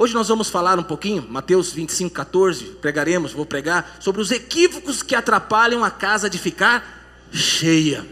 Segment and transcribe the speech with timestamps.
[0.00, 5.02] Hoje nós vamos falar um pouquinho, Mateus 25, 14, pregaremos, vou pregar, sobre os equívocos
[5.02, 8.06] que atrapalham a casa de ficar cheia.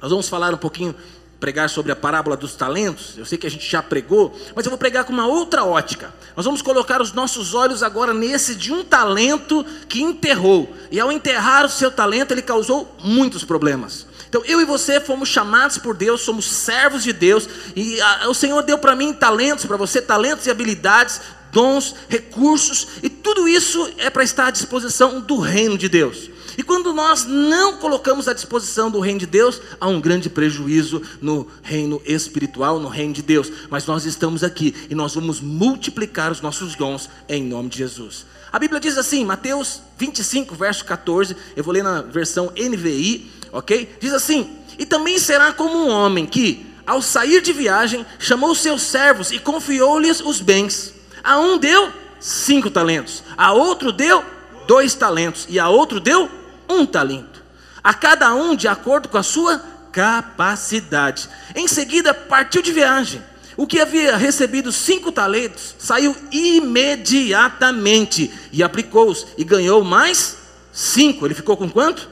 [0.00, 0.94] Nós vamos falar um pouquinho,
[1.38, 3.18] pregar sobre a parábola dos talentos.
[3.18, 6.10] Eu sei que a gente já pregou, mas eu vou pregar com uma outra ótica.
[6.34, 10.74] Nós vamos colocar os nossos olhos agora nesse de um talento que enterrou.
[10.90, 14.06] E ao enterrar o seu talento, ele causou muitos problemas.
[14.30, 18.34] Então eu e você fomos chamados por Deus, somos servos de Deus, e a, o
[18.34, 21.20] Senhor deu para mim talentos, para você talentos e habilidades,
[21.50, 26.30] dons, recursos, e tudo isso é para estar à disposição do reino de Deus.
[26.56, 31.02] E quando nós não colocamos à disposição do reino de Deus, há um grande prejuízo
[31.20, 33.50] no reino espiritual, no reino de Deus.
[33.70, 38.26] Mas nós estamos aqui e nós vamos multiplicar os nossos dons em nome de Jesus.
[38.52, 43.96] A Bíblia diz assim, Mateus 25, verso 14, eu vou ler na versão NVI, ok?
[44.00, 48.82] Diz assim: E também será como um homem que, ao sair de viagem, chamou seus
[48.82, 50.94] servos e confiou-lhes os bens.
[51.22, 54.24] A um deu cinco talentos, a outro deu
[54.66, 56.30] dois talentos, e a outro deu
[56.68, 57.42] um talento.
[57.82, 59.58] A cada um de acordo com a sua
[59.90, 61.28] capacidade.
[61.54, 63.22] Em seguida, partiu de viagem.
[63.56, 70.38] O que havia recebido cinco talentos saiu imediatamente e aplicou-os e ganhou mais
[70.72, 71.26] cinco.
[71.26, 72.08] Ele ficou com quanto?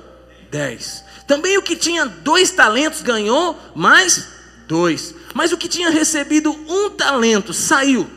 [0.51, 1.05] Dez.
[1.29, 4.29] Também o que tinha dois talentos ganhou mais
[4.67, 5.15] dois.
[5.35, 8.09] Mas o que tinha recebido um talento saiu,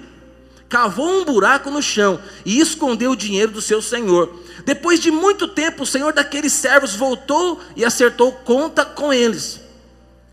[0.69, 4.39] cavou um buraco no chão e escondeu o dinheiro do seu senhor.
[4.65, 9.59] Depois de muito tempo, o senhor daqueles servos voltou e acertou conta com eles.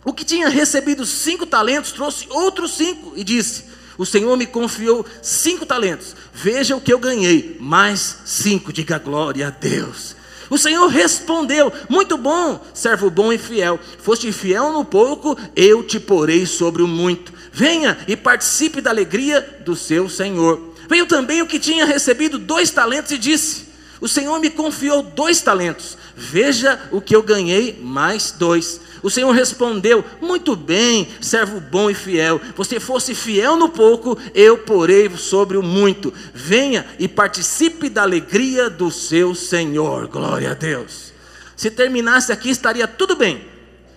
[0.04, 3.64] O que tinha recebido cinco talentos trouxe outros cinco e disse:
[3.98, 6.14] O Senhor me confiou cinco talentos.
[6.32, 8.72] Veja o que eu ganhei, mais cinco.
[8.72, 10.16] Diga glória a Deus.
[10.50, 13.78] O Senhor respondeu: Muito bom, servo bom e fiel.
[13.98, 17.32] Foste fiel no pouco, eu te porei sobre o muito.
[17.52, 20.74] Venha e participe da alegria do seu Senhor.
[20.88, 23.66] Veio também o que tinha recebido dois talentos e disse:
[24.00, 25.98] O Senhor me confiou dois talentos.
[26.16, 28.80] Veja o que eu ganhei, mais dois.
[29.02, 32.40] O Senhor respondeu: Muito bem, servo bom e fiel.
[32.56, 36.12] Você fosse fiel no pouco, eu porei sobre o muito.
[36.34, 40.08] Venha e participe da alegria do seu Senhor.
[40.08, 41.12] Glória a Deus.
[41.56, 43.44] Se terminasse aqui, estaria tudo bem.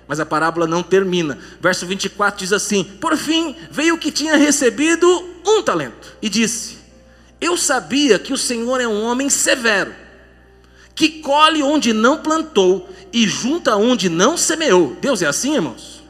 [0.07, 1.37] Mas a parábola não termina.
[1.59, 5.07] Verso 24 diz assim: Por fim, veio o que tinha recebido
[5.45, 6.77] um talento e disse:
[7.39, 10.01] Eu sabia que o Senhor é um homem severo
[11.01, 14.95] que colhe onde não plantou e junta onde não semeou.
[15.01, 16.03] Deus é assim, irmãos?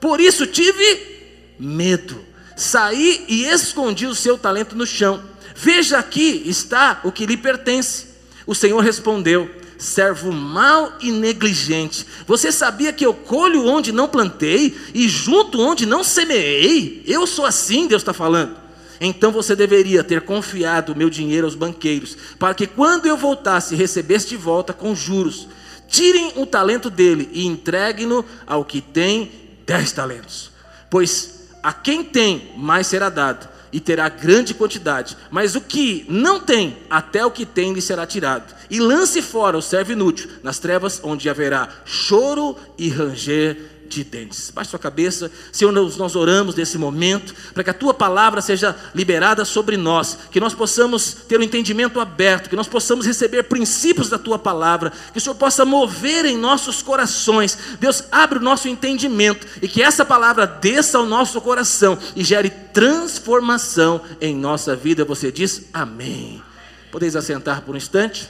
[0.00, 2.20] Por isso tive medo.
[2.56, 5.22] Saí e escondi o seu talento no chão.
[5.54, 8.08] Veja aqui está o que lhe pertence.
[8.44, 12.04] O Senhor respondeu: servo mau e negligente.
[12.26, 17.04] Você sabia que eu colho onde não plantei e junto onde não semeei?
[17.06, 18.63] Eu sou assim, Deus está falando.
[19.06, 24.28] Então você deveria ter confiado meu dinheiro aos banqueiros, para que quando eu voltasse recebesse
[24.28, 25.46] de volta com juros.
[25.86, 29.30] Tirem o talento dele e entreguem-no ao que tem
[29.66, 30.50] dez talentos.
[30.88, 35.16] Pois a quem tem, mais será dado, e terá grande quantidade.
[35.30, 38.54] Mas o que não tem, até o que tem lhe será tirado.
[38.70, 44.50] E lance fora o servo inútil, nas trevas onde haverá choro e ranger de dentes.
[44.50, 48.76] Baixe sua cabeça, Senhor, nós, nós oramos nesse momento, para que a tua palavra seja
[48.94, 53.44] liberada sobre nós, que nós possamos ter o um entendimento aberto, que nós possamos receber
[53.44, 57.56] princípios da tua palavra, que o Senhor possa mover em nossos corações.
[57.78, 62.50] Deus, abre o nosso entendimento e que essa palavra desça ao nosso coração e gere
[62.50, 65.04] transformação em nossa vida.
[65.04, 66.42] Você diz amém.
[66.90, 68.28] Podeis assentar por um instante?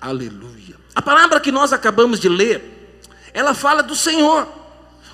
[0.00, 0.77] Aleluia.
[0.98, 3.00] A palavra que nós acabamos de ler,
[3.32, 4.48] ela fala do Senhor.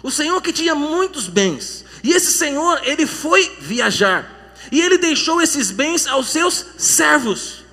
[0.03, 1.85] O Senhor que tinha muitos bens.
[2.03, 4.57] E esse Senhor, ele foi viajar.
[4.73, 7.65] E ele deixou esses bens aos seus servos.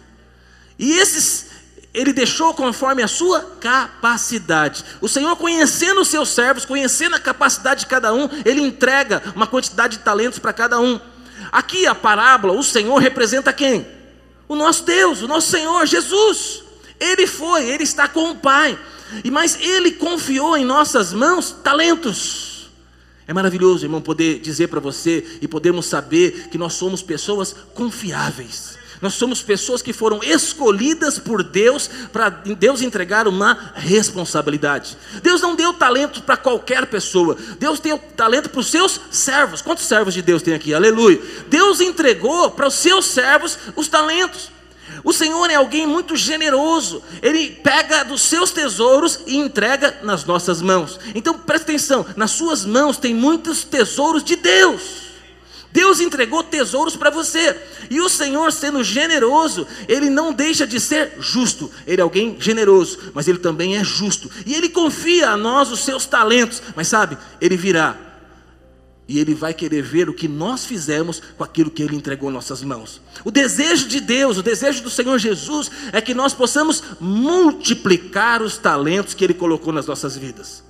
[0.77, 1.51] E esses
[1.93, 4.83] ele deixou conforme a sua capacidade.
[4.99, 9.47] O Senhor, conhecendo os seus servos, conhecendo a capacidade de cada um, ele entrega uma
[9.47, 10.99] quantidade de talentos para cada um.
[11.49, 13.87] Aqui a parábola, o Senhor representa quem?
[14.49, 16.70] O nosso Deus, o nosso Senhor Jesus.
[17.01, 18.77] Ele foi, ele está com o Pai.
[19.29, 22.69] Mas ele confiou em nossas mãos talentos.
[23.27, 28.79] É maravilhoso, irmão, poder dizer para você e podermos saber que nós somos pessoas confiáveis.
[29.01, 34.95] Nós somos pessoas que foram escolhidas por Deus para Deus entregar uma responsabilidade.
[35.23, 37.35] Deus não deu talento para qualquer pessoa.
[37.57, 39.59] Deus tem talento para os seus servos.
[39.59, 40.71] Quantos servos de Deus tem aqui?
[40.71, 41.19] Aleluia.
[41.47, 44.50] Deus entregou para os seus servos os talentos.
[45.03, 47.01] O Senhor é alguém muito generoso.
[47.21, 50.99] Ele pega dos seus tesouros e entrega nas nossas mãos.
[51.15, 55.11] Então preste atenção: nas suas mãos tem muitos tesouros de Deus.
[55.71, 57.57] Deus entregou tesouros para você.
[57.89, 61.71] E o Senhor, sendo generoso, Ele não deixa de ser justo.
[61.87, 64.29] Ele é alguém generoso, mas Ele também é justo.
[64.45, 66.61] E Ele confia a nós os seus talentos.
[66.75, 68.10] Mas sabe, Ele virá
[69.11, 72.33] e Ele vai querer ver o que nós fizemos com aquilo que Ele entregou em
[72.33, 73.01] nossas mãos.
[73.25, 78.57] O desejo de Deus, o desejo do Senhor Jesus, é que nós possamos multiplicar os
[78.57, 80.63] talentos que Ele colocou nas nossas vidas.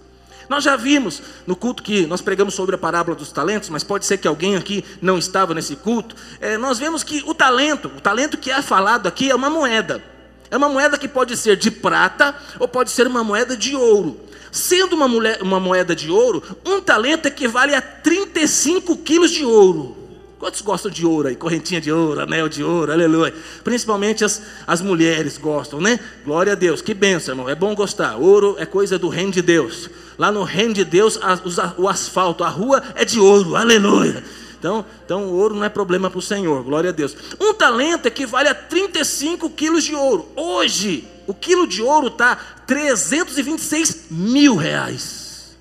[0.49, 4.07] Nós já vimos no culto que nós pregamos sobre a parábola dos talentos, mas pode
[4.07, 6.15] ser que alguém aqui não estava nesse culto.
[6.39, 10.03] É, nós vemos que o talento, o talento que é falado aqui é uma moeda.
[10.49, 14.19] É uma moeda que pode ser de prata ou pode ser uma moeda de ouro.
[14.51, 20.01] Sendo uma, mulher, uma moeda de ouro, um talento equivale a 35 quilos de ouro.
[20.38, 21.36] Quantos gostam de ouro aí?
[21.36, 23.31] Correntinha de ouro, anel de ouro, aleluia.
[23.63, 26.00] Principalmente as, as mulheres gostam, né?
[26.25, 27.48] Glória a Deus, que benção, irmão.
[27.48, 28.15] É bom gostar.
[28.15, 29.88] Ouro é coisa do reino de Deus.
[30.18, 31.39] Lá no reino de Deus, a,
[31.77, 34.24] o asfalto, a rua é de ouro, aleluia.
[34.61, 37.17] Então, então o ouro não é problema para o Senhor, glória a Deus.
[37.39, 40.29] Um talento equivale a 35 quilos de ouro.
[40.35, 42.35] Hoje, o quilo de ouro está
[42.67, 45.57] 326 mil reais.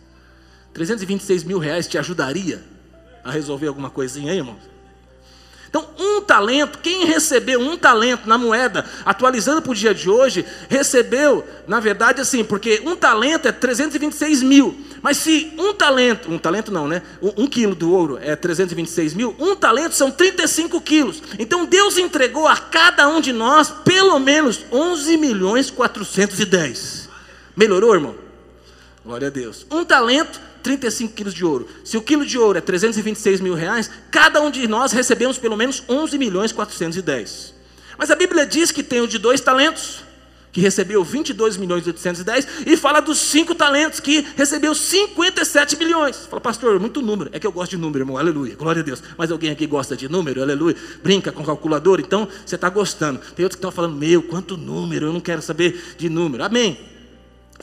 [0.74, 2.62] 326 mil reais te ajudaria
[3.24, 4.69] a resolver alguma coisinha aí, irmãos?
[5.70, 10.44] Então, um talento, quem recebeu um talento na moeda, atualizando para o dia de hoje,
[10.68, 14.76] recebeu, na verdade, assim, porque um talento é 326 mil.
[15.00, 17.02] Mas se um talento, um talento não, né?
[17.22, 21.22] Um, um quilo do ouro é 326 mil, um talento são 35 quilos.
[21.38, 27.08] Então Deus entregou a cada um de nós pelo menos 11 milhões 410.
[27.56, 28.16] Melhorou, irmão?
[29.04, 29.64] Glória a Deus.
[29.70, 31.68] Um talento 35 quilos de ouro.
[31.84, 35.56] Se o quilo de ouro é 326 mil reais, cada um de nós recebemos pelo
[35.56, 37.54] menos 11 milhões 410.
[37.98, 40.02] Mas a Bíblia diz que tem o de dois talentos,
[40.52, 46.26] que recebeu 22 milhões 810, e fala dos cinco talentos, que recebeu 57 milhões.
[46.26, 47.30] Fala, pastor, muito número.
[47.32, 49.02] É que eu gosto de número, irmão, aleluia, glória a Deus.
[49.16, 53.20] Mas alguém aqui gosta de número, aleluia, brinca com calculador, então você está gostando.
[53.36, 56.42] Tem outros que estão falando, meu, quanto número, eu não quero saber de número.
[56.42, 56.99] Amém.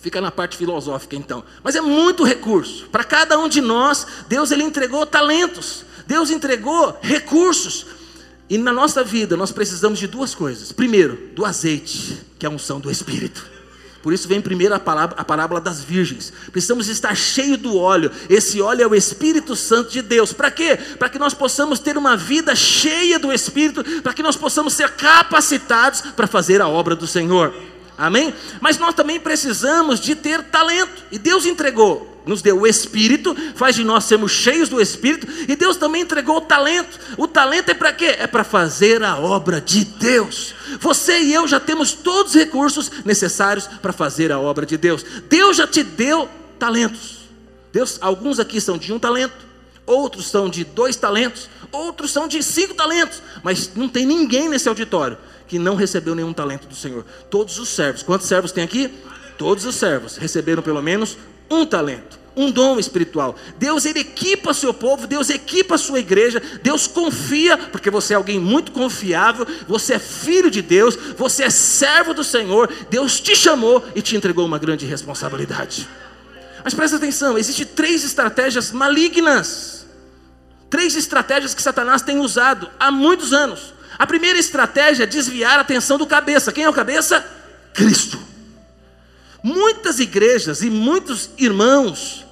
[0.02, 1.44] Fica na parte filosófica então.
[1.64, 2.88] Mas é muito recurso.
[2.88, 5.84] Para cada um de nós, Deus ele entregou talentos.
[6.06, 7.86] Deus entregou recursos.
[8.50, 10.72] E na nossa vida nós precisamos de duas coisas.
[10.72, 13.58] Primeiro, do azeite, que é a unção do Espírito.
[14.02, 16.32] Por isso vem primeiro a parábola, a parábola das virgens.
[16.52, 18.10] Precisamos estar cheio do óleo.
[18.30, 20.32] Esse óleo é o Espírito Santo de Deus.
[20.32, 20.78] Para quê?
[20.98, 24.92] Para que nós possamos ter uma vida cheia do Espírito, para que nós possamos ser
[24.92, 27.54] capacitados para fazer a obra do Senhor.
[27.98, 28.32] Amém?
[28.62, 31.04] Mas nós também precisamos de ter talento.
[31.12, 35.56] E Deus entregou, nos deu o Espírito, faz de nós sermos cheios do Espírito, e
[35.56, 37.00] Deus também entregou o talento.
[37.18, 38.16] O talento é para quê?
[38.20, 40.54] É para fazer a obra de Deus.
[40.80, 45.04] Você e eu já temos todos os recursos necessários para fazer a obra de Deus.
[45.28, 46.30] Deus já te deu
[46.60, 47.18] talentos.
[47.74, 49.36] Deus, alguns aqui são de um talento,
[49.86, 54.70] outros são de dois talentos, outros são de cinco talentos, mas não tem ninguém nesse
[54.70, 55.18] auditório
[55.48, 57.06] que não recebeu nenhum talento do Senhor.
[57.30, 58.94] Todos os servos, quantos servos tem aqui?
[59.38, 61.18] Todos os servos receberam pelo menos
[61.50, 63.36] um talento, um dom espiritual.
[63.58, 68.40] Deus ele equipa seu povo, Deus equipa sua igreja, Deus confia, porque você é alguém
[68.40, 73.84] muito confiável, você é filho de Deus, você é servo do Senhor, Deus te chamou
[73.96, 75.88] e te entregou uma grande responsabilidade.
[76.64, 79.86] Mas presta atenção, existem três estratégias malignas.
[80.70, 85.62] Três estratégias que Satanás tem usado há muitos anos a primeira estratégia é desviar a
[85.62, 86.52] atenção do cabeça.
[86.52, 87.26] Quem é o cabeça?
[87.74, 88.20] Cristo.
[89.42, 92.26] Muitas igrejas e muitos irmãos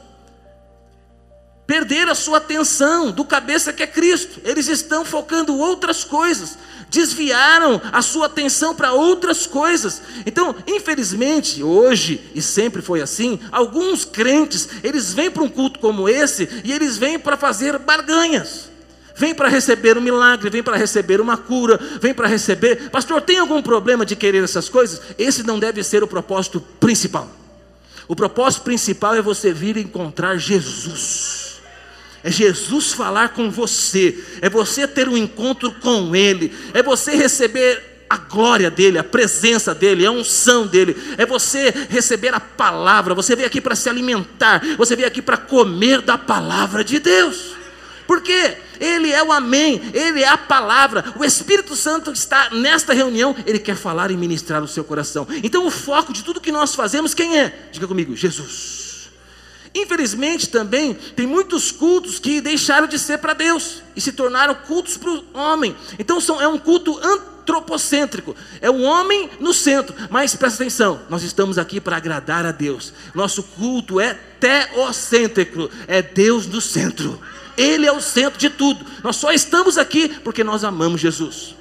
[1.65, 4.39] perderam a sua atenção do cabeça que é Cristo.
[4.43, 6.55] Eles estão focando outras coisas,
[6.89, 10.01] desviaram a sua atenção para outras coisas.
[10.25, 16.07] Então, infelizmente, hoje e sempre foi assim, alguns crentes, eles vêm para um culto como
[16.07, 18.74] esse e eles vêm para fazer barganhas
[19.15, 22.89] vem para receber um milagre, vem para receber uma cura, vem para receber.
[22.89, 25.01] Pastor, tem algum problema de querer essas coisas?
[25.17, 27.29] Esse não deve ser o propósito principal.
[28.07, 31.61] O propósito principal é você vir encontrar Jesus.
[32.23, 38.05] É Jesus falar com você, é você ter um encontro com Ele, é você receber
[38.09, 43.13] a glória dele, a presença dele, a unção dele, é você receber a palavra.
[43.13, 47.55] Você veio aqui para se alimentar, você veio aqui para comer da palavra de Deus.
[48.07, 48.57] Por quê?
[48.79, 51.13] Ele é o Amém, Ele é a palavra.
[51.17, 55.27] O Espírito Santo está nesta reunião, Ele quer falar e ministrar o seu coração.
[55.43, 57.69] Então, o foco de tudo que nós fazemos, quem é?
[57.71, 58.85] Diga comigo: Jesus.
[59.75, 64.95] Infelizmente também tem muitos cultos que deixaram de ser para Deus e se tornaram cultos
[64.95, 65.75] para o homem.
[65.99, 69.93] Então são, é um culto antropocêntrico, é o homem no centro.
[70.09, 72.93] Mas presta atenção, nós estamos aqui para agradar a Deus.
[73.13, 77.19] Nosso culto é teocêntrico, é Deus no centro.
[77.57, 78.85] Ele é o centro de tudo.
[79.03, 81.55] Nós só estamos aqui porque nós amamos Jesus.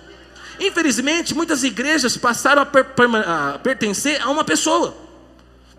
[0.59, 2.87] Infelizmente, muitas igrejas passaram a, per
[3.27, 4.97] a pertencer a uma pessoa.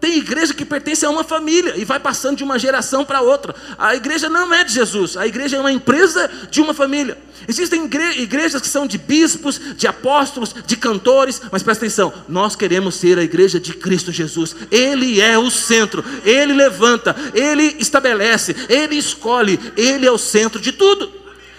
[0.06, 3.56] Tem igreja que pertence a uma família e vai passando de uma geração para outra.
[3.76, 7.18] A igreja não é de Jesus, a igreja é uma empresa de uma família.
[7.48, 12.94] Existem igrejas que são de bispos, de apóstolos, de cantores, mas presta atenção, nós queremos
[12.94, 14.56] ser a igreja de Cristo Jesus.
[14.70, 20.72] Ele é o centro, ele levanta, ele estabelece, ele escolhe, ele é o centro de
[20.72, 21.12] tudo.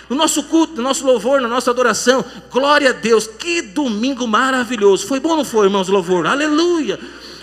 [0.08, 5.04] No nosso culto, no nosso louvor, na nossa adoração, glória a Deus, que domingo maravilhoso.
[5.04, 6.28] Foi bom não foi, irmãos, louvor?
[6.28, 6.96] Aleluia.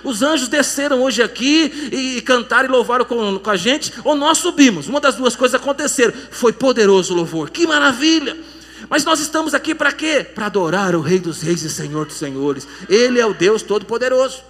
[0.04, 4.40] Os anjos desceram hoje aqui e cantaram e louvaram com, com a gente, ou nós
[4.40, 4.88] subimos.
[4.88, 6.14] Uma das duas coisas aconteceram.
[6.32, 7.50] Foi poderoso o louvor.
[7.50, 8.38] Que maravilha!
[8.90, 10.24] Mas nós estamos aqui para quê?
[10.24, 12.68] Para adorar o Rei dos Reis e Senhor dos Senhores.
[12.90, 14.44] Ele é o Deus Todo-Poderoso.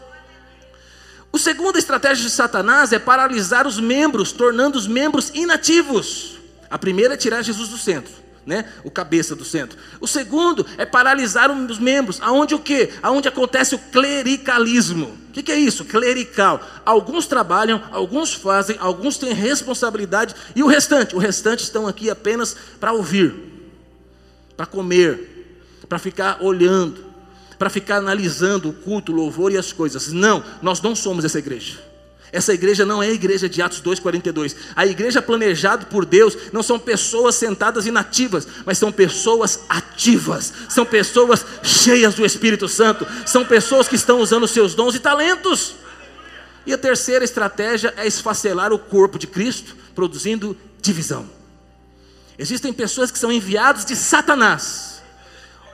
[1.31, 6.37] O segunda estratégia de Satanás é paralisar os membros, tornando os membros inativos.
[6.69, 8.65] A primeira é tirar Jesus do centro né?
[8.83, 9.77] O cabeça do centro.
[9.99, 12.19] O segundo é paralisar os membros.
[12.21, 12.91] Aonde o quê?
[13.01, 15.17] Aonde acontece o clericalismo.
[15.29, 15.85] O que, que é isso?
[15.85, 16.61] Clerical.
[16.85, 22.55] Alguns trabalham, alguns fazem, alguns têm responsabilidade e o restante, o restante estão aqui apenas
[22.79, 23.33] para ouvir,
[24.55, 27.05] para comer, para ficar olhando,
[27.57, 30.11] para ficar analisando o culto, o louvor e as coisas.
[30.11, 31.92] Não, nós não somos essa igreja.
[32.33, 34.55] Essa igreja não é a igreja de Atos 2,42.
[34.75, 40.83] A igreja planejada por Deus não são pessoas sentadas inativas, mas são pessoas ativas, são
[40.83, 45.75] pessoas cheias do Espírito Santo, são pessoas que estão usando seus dons e talentos.
[46.65, 51.29] E a terceira estratégia é esfacelar o corpo de Cristo, produzindo divisão.
[52.35, 55.03] Existem pessoas que são enviados de Satanás,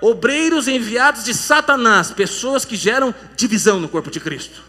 [0.01, 4.68] obreiros enviados de Satanás, pessoas que geram divisão no corpo de Cristo.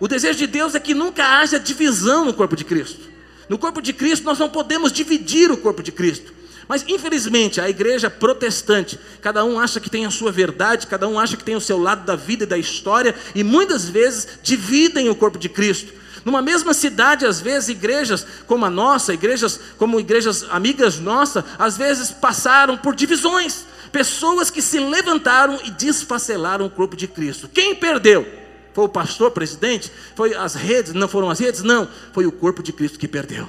[0.00, 3.08] O desejo de Deus é que nunca haja divisão no corpo de Cristo.
[3.48, 6.32] No corpo de Cristo nós não podemos dividir o corpo de Cristo.
[6.68, 11.18] Mas infelizmente a igreja protestante, cada um acha que tem a sua verdade, cada um
[11.18, 15.08] acha que tem o seu lado da vida e da história, e muitas vezes dividem
[15.08, 15.94] o corpo de Cristo.
[16.24, 21.78] Numa mesma cidade, às vezes, igrejas como a nossa, igrejas como igrejas amigas nossas, às
[21.78, 23.64] vezes passaram por divisões.
[23.90, 27.48] Pessoas que se levantaram e desfacelaram o corpo de Cristo.
[27.48, 28.37] Quem perdeu?
[28.78, 29.90] Foi o pastor, presidente?
[30.14, 30.92] Foi as redes?
[30.92, 31.64] Não foram as redes?
[31.64, 31.88] Não.
[32.12, 33.48] Foi o corpo de Cristo que perdeu.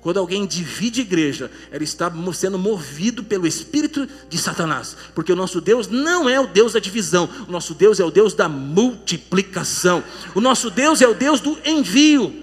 [0.00, 5.60] Quando alguém divide igreja, ela está sendo movido pelo espírito de Satanás, porque o nosso
[5.60, 10.02] Deus não é o Deus da divisão, o nosso Deus é o Deus da multiplicação,
[10.34, 12.34] o nosso Deus é o Deus do envio.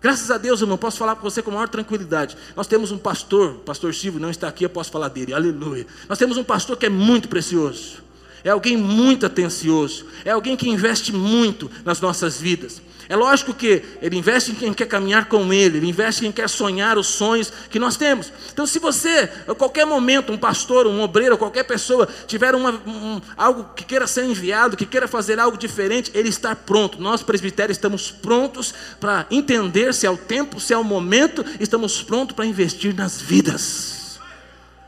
[0.00, 2.38] Graças a Deus, irmão, posso falar com você com maior tranquilidade.
[2.56, 5.86] Nós temos um pastor, pastor Silvio não está aqui, eu posso falar dele, aleluia.
[6.08, 8.08] Nós temos um pastor que é muito precioso
[8.44, 12.80] é alguém muito atencioso, é alguém que investe muito nas nossas vidas.
[13.10, 16.44] É lógico que ele investe em quem quer caminhar com ele, ele investe em quem
[16.44, 18.32] quer sonhar os sonhos que nós temos.
[18.52, 23.20] Então, se você, a qualquer momento, um pastor, um obreiro, qualquer pessoa, tiver uma, um,
[23.36, 27.02] algo que queira ser enviado, que queira fazer algo diferente, ele está pronto.
[27.02, 32.00] Nós, presbitérios, estamos prontos para entender se é o tempo, se é o momento, estamos
[32.04, 34.20] prontos para investir nas vidas.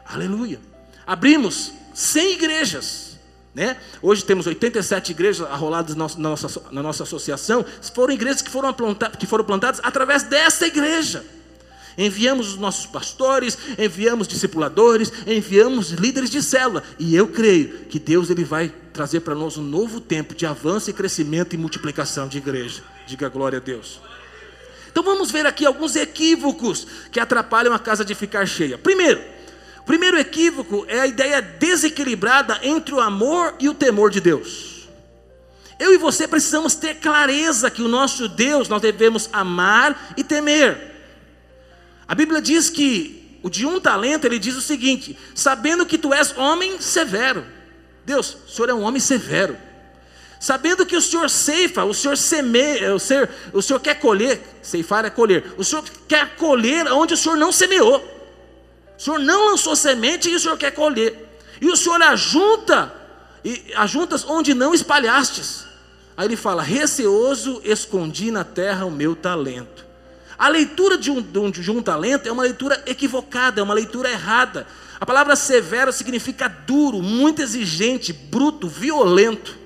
[0.07, 0.61] Aleluia.
[1.05, 3.02] Abrimos 100 igrejas
[3.55, 3.77] né?
[4.01, 7.65] Hoje temos 87 igrejas arroladas na nossa, na nossa associação.
[7.95, 11.25] Foram igrejas que foram, plantadas, que foram plantadas através dessa igreja.
[11.97, 16.83] Enviamos os nossos pastores, enviamos discipuladores, enviamos líderes de célula.
[16.99, 20.89] E eu creio que Deus ele vai trazer para nós um novo tempo de avanço
[20.89, 22.83] e crescimento e multiplicação de igreja.
[23.07, 24.01] Diga glória a Deus.
[24.91, 28.79] Então vamos ver aqui alguns equívocos que atrapalham a casa de ficar cheia.
[28.79, 29.21] Primeiro,
[29.83, 34.89] o primeiro equívoco é a ideia desequilibrada entre o amor e o temor de Deus.
[35.77, 40.95] Eu e você precisamos ter clareza que o nosso Deus nós devemos amar e temer.
[42.07, 46.15] A Bíblia diz que o de um talento ele diz o seguinte: sabendo que tu
[46.15, 47.45] és homem severo.
[48.07, 49.59] Deus, o Senhor é um homem severo.
[50.39, 55.05] Sabendo que o Senhor ceifa, o Senhor semeia, o Senhor, o Senhor quer colher, ceifar
[55.05, 55.55] é colher.
[55.59, 58.22] O Senhor quer colher onde o Senhor não semeou.
[59.03, 61.29] O Senhor não lançou semente e o Senhor quer colher.
[61.61, 62.95] E o Senhor ajunta,
[63.45, 65.65] e ajuntas onde não espalhastes.
[66.17, 69.85] Aí ele fala: receoso escondi na terra o meu talento.
[70.39, 73.75] A leitura de um, de, um, de um, talento é uma leitura equivocada, é uma
[73.75, 74.69] leitura errada.
[75.01, 79.59] A palavra severo significa duro, muito exigente, bruto, violento.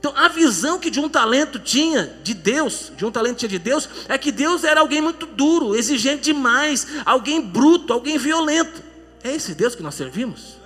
[0.00, 3.58] Então, a visão que de um talento tinha de Deus, de um talento tinha de
[3.58, 8.82] Deus, é que Deus era alguém muito duro, exigente demais, alguém bruto, alguém violento.
[9.22, 10.56] É esse Deus que nós servimos?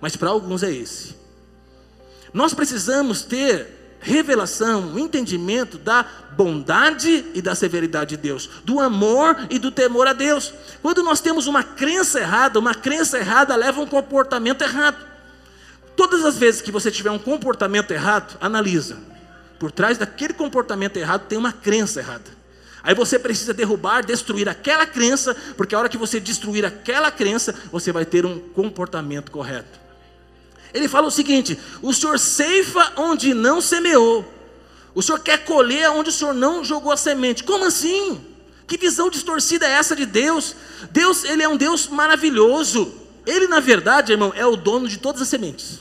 [0.00, 1.14] Mas para alguns é esse.
[2.34, 9.58] Nós precisamos ter revelação, entendimento da bondade e da severidade de Deus, do amor e
[9.60, 10.52] do temor a Deus.
[10.82, 15.09] Quando nós temos uma crença errada, uma crença errada leva a um comportamento errado.
[15.96, 18.96] Todas as vezes que você tiver um comportamento errado, analisa.
[19.58, 22.40] Por trás daquele comportamento errado tem uma crença errada.
[22.82, 27.54] Aí você precisa derrubar, destruir aquela crença, porque a hora que você destruir aquela crença,
[27.70, 29.78] você vai ter um comportamento correto.
[30.72, 34.24] Ele fala o seguinte: o senhor ceifa onde não semeou,
[34.94, 37.44] o senhor quer colher onde o senhor não jogou a semente.
[37.44, 38.24] Como assim?
[38.66, 40.54] Que visão distorcida é essa de Deus?
[40.90, 42.99] Deus, ele é um Deus maravilhoso.
[43.26, 45.80] Ele, na verdade, irmão, é o dono de todas as sementes.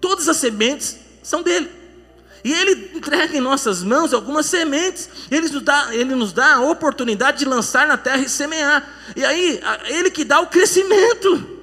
[0.00, 1.70] Todas as sementes são dele.
[2.44, 5.08] E ele entrega em nossas mãos algumas sementes.
[5.30, 8.88] Ele nos, dá, ele nos dá a oportunidade de lançar na terra e semear.
[9.16, 11.56] E aí, ele que dá o crescimento.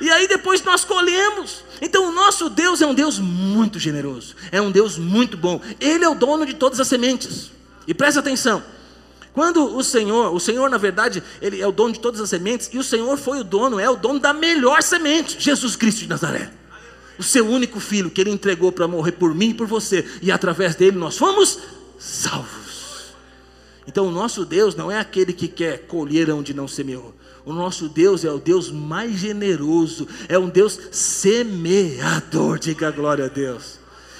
[0.00, 1.64] E aí depois nós colhemos.
[1.80, 5.60] Então o nosso Deus é um Deus muito generoso, é um Deus muito bom.
[5.80, 7.50] Ele é o dono de todas as sementes.
[7.86, 8.62] E presta atenção.
[9.38, 12.68] Quando o Senhor, o Senhor na verdade, ele é o dono de todas as sementes
[12.72, 16.08] e o Senhor foi o dono, é o dono da melhor semente, Jesus Cristo de
[16.08, 16.50] Nazaré.
[17.16, 20.32] O seu único filho que ele entregou para morrer por mim e por você, e
[20.32, 21.56] através dele nós fomos
[22.00, 23.14] salvos.
[23.86, 27.14] Então o nosso Deus não é aquele que quer colher onde não semeou.
[27.44, 33.28] O nosso Deus é o Deus mais generoso, é um Deus semeador, diga glória a
[33.28, 33.78] Deus.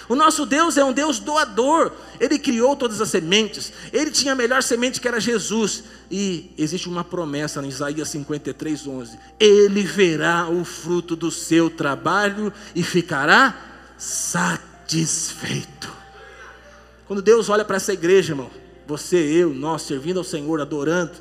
[0.08, 4.36] O nosso Deus é um Deus doador, Ele criou todas as sementes, Ele tinha a
[4.36, 10.48] melhor semente que era Jesus, e existe uma promessa em Isaías 53, 11: Ele verá
[10.48, 13.54] o fruto do seu trabalho e ficará
[13.98, 15.92] satisfeito.
[17.06, 18.50] Quando Deus olha para essa igreja, irmão,
[18.86, 21.12] você, eu, nós servindo ao Senhor, adorando,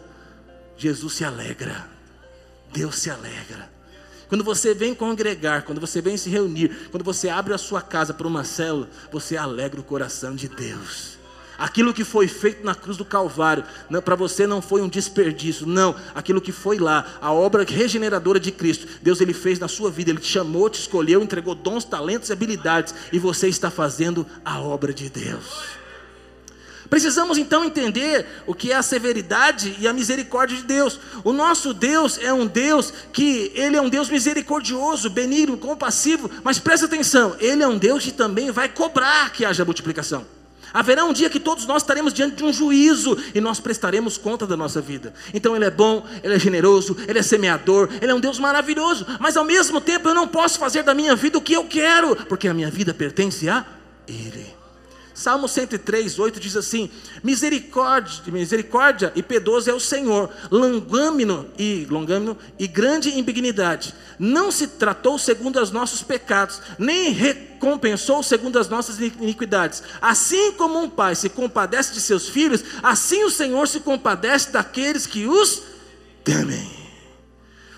[0.77, 1.89] Jesus se alegra.
[2.71, 3.76] Deus se alegra.
[4.27, 8.13] Quando você vem congregar, quando você vem se reunir, quando você abre a sua casa
[8.13, 11.17] para uma célula, você alegra o coração de Deus.
[11.57, 13.63] Aquilo que foi feito na cruz do Calvário,
[14.05, 15.95] para você não foi um desperdício, não.
[16.13, 20.11] Aquilo que foi lá, a obra regeneradora de Cristo, Deus ele fez na sua vida,
[20.11, 24.59] Ele te chamou, te escolheu, entregou dons, talentos e habilidades, e você está fazendo a
[24.59, 25.86] obra de Deus.
[26.89, 30.99] Precisamos então entender o que é a severidade e a misericórdia de Deus.
[31.23, 36.59] O nosso Deus é um Deus que ele é um Deus misericordioso, benigno, compassivo, mas
[36.59, 40.25] presta atenção, ele é um Deus que também vai cobrar que haja multiplicação.
[40.73, 44.45] Haverá um dia que todos nós estaremos diante de um juízo e nós prestaremos conta
[44.45, 45.13] da nossa vida.
[45.33, 49.05] Então Ele é bom, Ele é generoso, Ele é semeador, Ele é um Deus maravilhoso,
[49.19, 52.15] mas ao mesmo tempo eu não posso fazer da minha vida o que eu quero,
[52.27, 53.65] porque a minha vida pertence a
[54.07, 54.56] Ele.
[55.17, 56.91] Salmo 103, 8 diz assim:
[57.23, 63.95] Misericórdia, misericórdia e piedoso é o Senhor, longâmino e longâmino e grande em benignidade.
[64.19, 69.81] Não se tratou segundo os nossos pecados, nem recompensou segundo as nossas iniquidades.
[69.99, 75.07] Assim como um pai se compadece de seus filhos, assim o Senhor se compadece daqueles
[75.07, 75.63] que os
[76.23, 76.69] temem.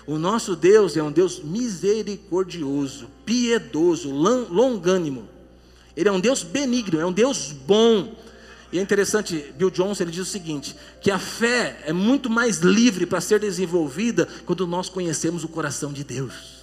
[0.06, 5.39] O nosso Deus é um Deus misericordioso, piedoso, longânimo.
[6.00, 8.16] Ele é um Deus benigno, é um Deus bom.
[8.72, 12.60] E é interessante, Bill Johnson ele diz o seguinte: que a fé é muito mais
[12.60, 16.60] livre para ser desenvolvida quando nós conhecemos o coração de Deus.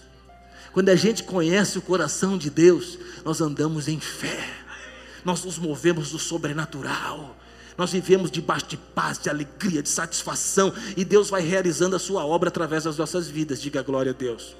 [0.73, 4.43] Quando a gente conhece o coração de Deus, nós andamos em fé,
[5.23, 7.37] nós nos movemos do sobrenatural,
[7.77, 12.25] nós vivemos debaixo de paz, de alegria, de satisfação, e Deus vai realizando a sua
[12.25, 13.61] obra através das nossas vidas.
[13.61, 14.55] Diga glória a Deus.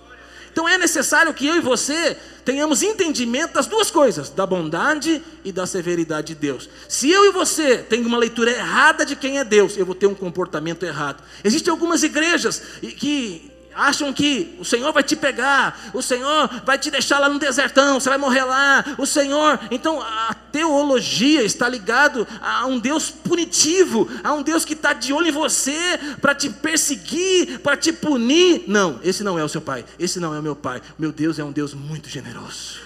[0.58, 5.52] Então é necessário que eu e você tenhamos entendimento das duas coisas, da bondade e
[5.52, 6.68] da severidade de Deus.
[6.90, 10.08] Se eu e você temos uma leitura errada de quem é Deus, eu vou ter
[10.08, 11.24] um comportamento errado.
[11.44, 16.90] Existem algumas igrejas que acham que o Senhor vai te pegar, o Senhor vai te
[16.90, 19.60] deixar lá no desertão, você vai morrer lá, o Senhor.
[19.70, 25.14] Então a teologia está ligado a um Deus punitivo, a um Deus que está de
[25.14, 28.64] olho em você para te perseguir, para te punir.
[28.68, 30.82] Não, esse não é o seu pai, esse não é o meu pai.
[30.98, 32.82] Meu Deus é um Deus muito generoso,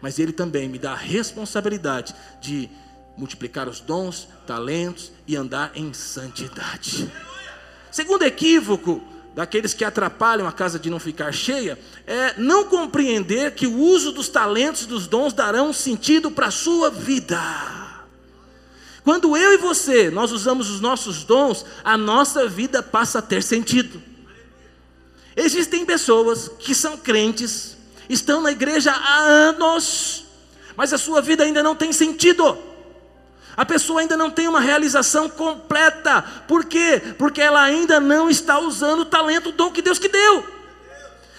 [0.00, 2.70] mas Ele também me dá a responsabilidade de
[3.16, 7.10] multiplicar os dons, talentos e andar em santidade.
[7.90, 9.02] Segundo equívoco,
[9.34, 14.12] daqueles que atrapalham a casa de não ficar cheia, é não compreender que o uso
[14.12, 17.40] dos talentos e dos dons darão sentido para a sua vida.
[19.02, 23.42] Quando eu e você, nós usamos os nossos dons, a nossa vida passa a ter
[23.42, 24.00] sentido.
[25.36, 27.76] Existem pessoas que são crentes,
[28.08, 30.24] estão na igreja há anos,
[30.76, 32.56] mas a sua vida ainda não tem sentido.
[33.56, 36.22] A pessoa ainda não tem uma realização completa.
[36.48, 37.14] Por quê?
[37.18, 40.54] Porque ela ainda não está usando o talento, o dom que Deus que deu.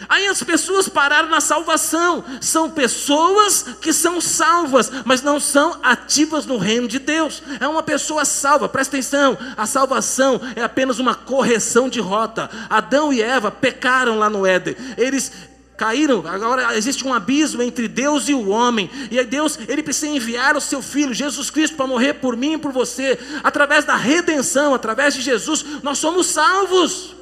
[0.10, 2.23] Aí as pessoas pararam na salvação.
[2.41, 7.41] São pessoas que são salvas, mas não são ativas no reino de Deus.
[7.60, 9.38] É uma pessoa salva, presta atenção.
[9.56, 12.49] A salvação é apenas uma correção de rota.
[12.69, 14.75] Adão e Eva pecaram lá no Éden.
[14.97, 15.32] Eles
[15.77, 20.07] caíram, agora existe um abismo entre Deus e o homem, e aí Deus, ele precisa
[20.07, 23.95] enviar o seu filho, Jesus Cristo, para morrer por mim e por você, através da
[23.95, 27.15] redenção, através de Jesus, nós somos salvos.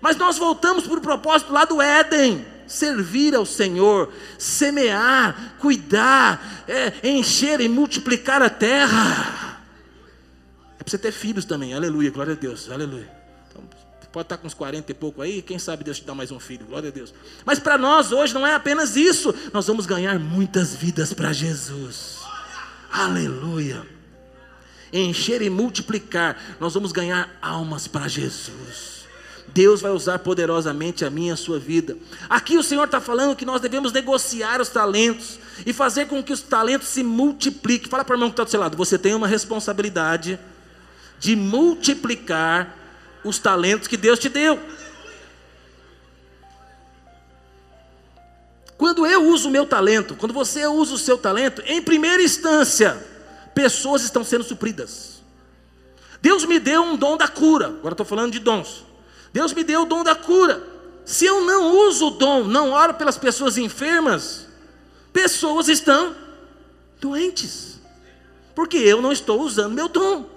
[0.00, 7.08] Mas nós voltamos para o propósito lá do Éden: servir ao Senhor, semear, cuidar, é,
[7.08, 9.62] encher e multiplicar a terra.
[10.80, 13.21] É para você ter filhos também, aleluia, glória a Deus, aleluia.
[14.12, 16.38] Pode estar com uns 40 e pouco aí, quem sabe Deus te dá mais um
[16.38, 17.14] filho, glória a Deus.
[17.46, 22.18] Mas para nós hoje não é apenas isso, nós vamos ganhar muitas vidas para Jesus,
[22.92, 23.86] aleluia.
[24.92, 29.06] Encher e multiplicar, nós vamos ganhar almas para Jesus.
[29.48, 31.96] Deus vai usar poderosamente a minha e a sua vida.
[32.28, 36.32] Aqui o Senhor está falando que nós devemos negociar os talentos e fazer com que
[36.34, 37.90] os talentos se multipliquem.
[37.90, 40.38] Fala para o irmão que está do seu lado, você tem uma responsabilidade
[41.18, 42.81] de multiplicar
[43.24, 44.58] os talentos que Deus te deu.
[48.76, 53.00] Quando eu uso o meu talento, quando você usa o seu talento, em primeira instância,
[53.54, 55.22] pessoas estão sendo supridas.
[56.20, 58.84] Deus me deu um dom da cura, agora estou falando de dons.
[59.32, 60.62] Deus me deu o dom da cura.
[61.04, 64.46] Se eu não uso o dom, não oro pelas pessoas enfermas,
[65.12, 66.14] pessoas estão
[67.00, 67.80] doentes,
[68.54, 70.28] porque eu não estou usando meu dom.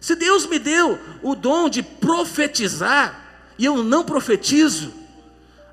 [0.00, 3.26] Se Deus me deu o dom de profetizar,
[3.58, 4.92] e eu não profetizo,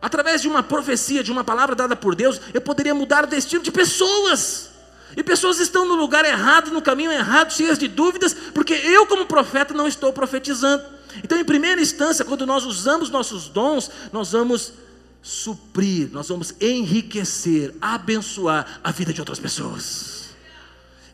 [0.01, 3.63] através de uma profecia, de uma palavra dada por Deus, eu poderia mudar o destino
[3.63, 4.71] de pessoas.
[5.15, 9.25] E pessoas estão no lugar errado, no caminho errado, cheias de dúvidas, porque eu, como
[9.25, 10.83] profeta, não estou profetizando.
[11.23, 14.73] Então, em primeira instância, quando nós usamos nossos dons, nós vamos
[15.21, 20.29] suprir, nós vamos enriquecer, abençoar a vida de outras pessoas.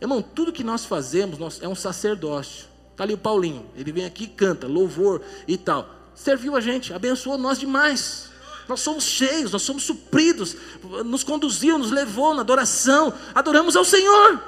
[0.01, 2.70] Irmão, tudo que nós fazemos nós, é um sacerdócio.
[2.91, 5.89] Está ali o Paulinho, ele vem aqui, canta, louvor e tal.
[6.13, 8.29] Serviu a gente, abençoou nós demais.
[8.67, 10.55] Nós somos cheios, nós somos supridos,
[11.05, 14.39] nos conduziu, nos levou na adoração, adoramos ao Senhor.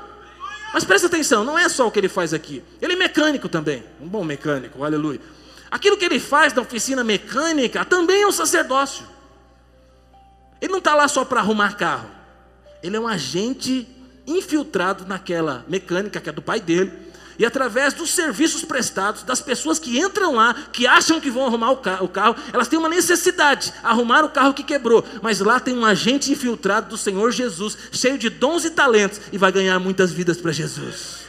[0.74, 2.64] Mas presta atenção, não é só o que ele faz aqui.
[2.82, 5.20] Ele é mecânico também, um bom mecânico, aleluia.
[5.70, 9.06] Aquilo que ele faz na oficina mecânica também é um sacerdócio.
[10.62, 12.10] Ele não está lá só para arrumar carro.
[12.82, 13.88] Ele é um agente
[14.26, 16.92] infiltrado naquela mecânica que é do pai dele.
[17.38, 21.72] E através dos serviços prestados, das pessoas que entram lá, que acham que vão arrumar
[21.72, 25.04] o carro, o carro, elas têm uma necessidade, arrumar o carro que quebrou.
[25.22, 29.38] Mas lá tem um agente infiltrado do Senhor Jesus, cheio de dons e talentos, e
[29.38, 31.24] vai ganhar muitas vidas para Jesus.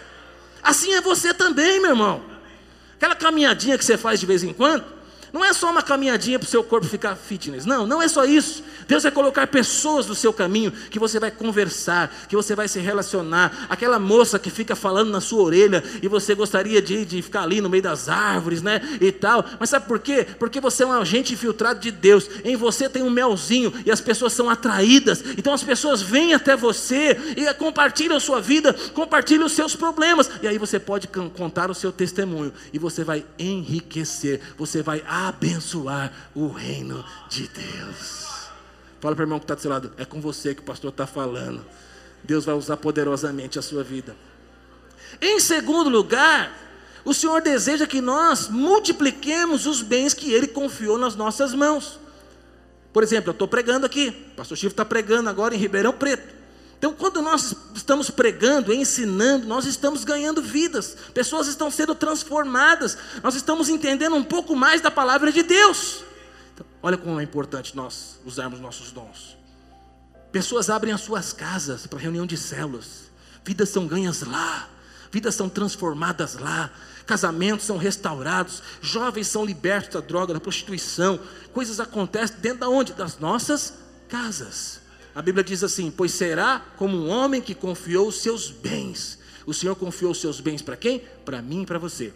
[0.62, 2.22] Assim é você também, meu irmão.
[2.96, 4.84] Aquela caminhadinha que você faz de vez em quando,
[5.34, 7.66] não é só uma caminhadinha para o seu corpo ficar fitness.
[7.66, 8.62] Não, não é só isso.
[8.86, 12.78] Deus vai colocar pessoas no seu caminho que você vai conversar, que você vai se
[12.78, 13.66] relacionar.
[13.68, 17.60] Aquela moça que fica falando na sua orelha e você gostaria de, de ficar ali
[17.60, 18.80] no meio das árvores, né?
[19.00, 19.44] E tal.
[19.58, 20.24] Mas sabe por quê?
[20.38, 22.30] Porque você é um agente infiltrado de Deus.
[22.44, 25.24] Em você tem um melzinho e as pessoas são atraídas.
[25.36, 30.30] Então as pessoas vêm até você e compartilham a sua vida, compartilham os seus problemas.
[30.40, 36.12] E aí você pode contar o seu testemunho e você vai enriquecer, você vai abençoar
[36.34, 38.48] o reino de Deus.
[39.00, 40.90] Fala para o irmão que está do seu lado, é com você que o pastor
[40.90, 41.64] está falando.
[42.22, 44.16] Deus vai usar poderosamente a sua vida.
[45.20, 46.52] Em segundo lugar,
[47.04, 51.98] o Senhor deseja que nós multipliquemos os bens que Ele confiou nas nossas mãos.
[52.92, 56.43] Por exemplo, eu estou pregando aqui, o pastor Chico está pregando agora em Ribeirão Preto.
[56.84, 63.34] Então, quando nós estamos pregando, ensinando, nós estamos ganhando vidas, pessoas estão sendo transformadas, nós
[63.34, 66.04] estamos entendendo um pouco mais da palavra de Deus.
[66.52, 69.34] Então, olha como é importante nós usarmos nossos dons.
[70.30, 73.10] Pessoas abrem as suas casas para reunião de células,
[73.42, 74.68] vidas são ganhas lá,
[75.10, 76.70] vidas são transformadas lá,
[77.06, 81.18] casamentos são restaurados, jovens são libertos da droga, da prostituição,
[81.50, 82.92] coisas acontecem dentro da onde?
[82.92, 83.72] Das nossas
[84.06, 84.83] casas.
[85.14, 89.18] A Bíblia diz assim: Pois será como um homem que confiou os seus bens.
[89.46, 91.00] O Senhor confiou os seus bens para quem?
[91.24, 92.12] Para mim e para você.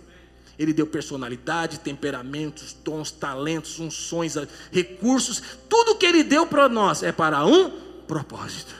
[0.59, 4.35] Ele deu personalidade, temperamentos, dons, talentos, unções,
[4.73, 5.41] recursos.
[5.69, 7.71] Tudo que Ele deu para nós é para um
[8.09, 8.75] propósito.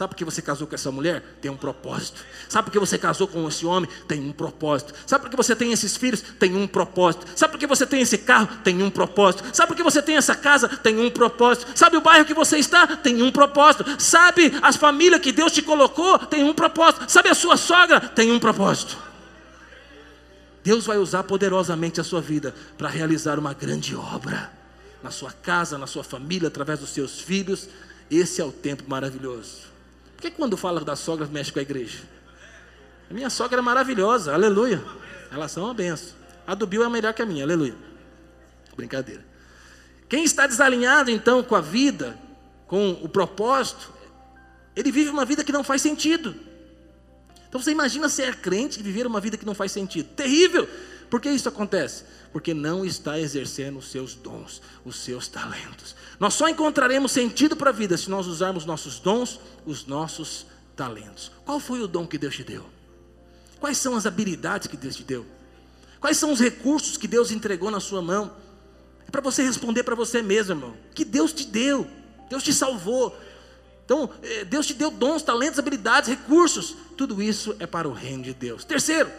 [0.00, 1.22] Sabe por que você casou com essa mulher?
[1.42, 2.22] Tem um propósito.
[2.48, 3.86] Sabe por que você casou com esse homem?
[4.08, 4.94] Tem um propósito.
[5.06, 6.22] Sabe por que você tem esses filhos?
[6.38, 7.26] Tem um propósito.
[7.36, 8.48] Sabe por que você tem esse carro?
[8.64, 9.44] Tem um propósito.
[9.52, 10.68] Sabe por que você tem essa casa?
[10.68, 11.70] Tem um propósito.
[11.74, 12.86] Sabe o bairro que você está?
[12.96, 13.84] Tem um propósito.
[13.98, 16.18] Sabe as famílias que Deus te colocou?
[16.18, 17.04] Tem um propósito.
[17.06, 18.00] Sabe a sua sogra?
[18.00, 18.96] Tem um propósito.
[20.64, 24.50] Deus vai usar poderosamente a sua vida para realizar uma grande obra
[25.02, 27.68] na sua casa, na sua família, através dos seus filhos.
[28.10, 29.68] Esse é o tempo maravilhoso.
[30.20, 32.00] Por que quando fala da sogra mexe com a igreja?
[33.10, 34.84] A minha sogra é maravilhosa, aleluia.
[35.32, 36.14] Elas são uma benção.
[36.46, 37.74] A do Bill é melhor que a minha, aleluia.
[38.76, 39.24] Brincadeira.
[40.10, 42.18] Quem está desalinhado então com a vida,
[42.66, 43.90] com o propósito,
[44.76, 46.36] ele vive uma vida que não faz sentido.
[47.48, 50.10] Então você imagina ser crente e viver uma vida que não faz sentido.
[50.10, 50.68] Terrível!
[51.10, 52.04] Por que isso acontece?
[52.32, 55.96] Porque não está exercendo os seus dons, os seus talentos.
[56.20, 60.46] Nós só encontraremos sentido para a vida se nós usarmos nossos dons, os nossos
[60.76, 61.32] talentos.
[61.44, 62.64] Qual foi o dom que Deus te deu?
[63.58, 65.26] Quais são as habilidades que Deus te deu?
[66.00, 68.32] Quais são os recursos que Deus entregou na sua mão?
[69.06, 70.76] É para você responder para você mesmo, irmão.
[70.94, 71.86] Que Deus te deu,
[72.30, 73.14] Deus te salvou.
[73.84, 76.76] Então, eh, Deus te deu dons, talentos, habilidades, recursos.
[76.96, 78.64] Tudo isso é para o reino de Deus.
[78.64, 79.10] Terceiro,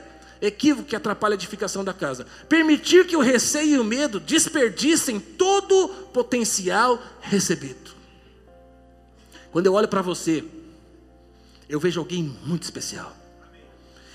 [0.41, 2.25] equívoco que atrapalha a edificação da casa.
[2.49, 7.91] Permitir que o receio e o medo desperdicem todo o potencial recebido.
[9.51, 10.43] Quando eu olho para você,
[11.69, 13.15] eu vejo alguém muito especial.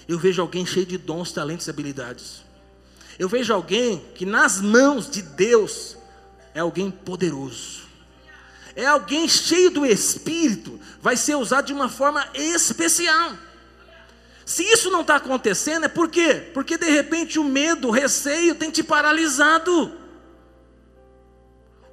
[0.08, 2.42] Eu vejo alguém cheio de dons, talentos e habilidades.
[3.18, 5.96] Eu vejo alguém que nas mãos de Deus
[6.54, 7.86] é alguém poderoso.
[8.74, 13.32] É alguém cheio do Espírito, vai ser usado de uma forma especial.
[14.46, 16.34] Se isso não está acontecendo, é por quê?
[16.54, 19.92] Porque de repente o medo, o receio tem te paralisado.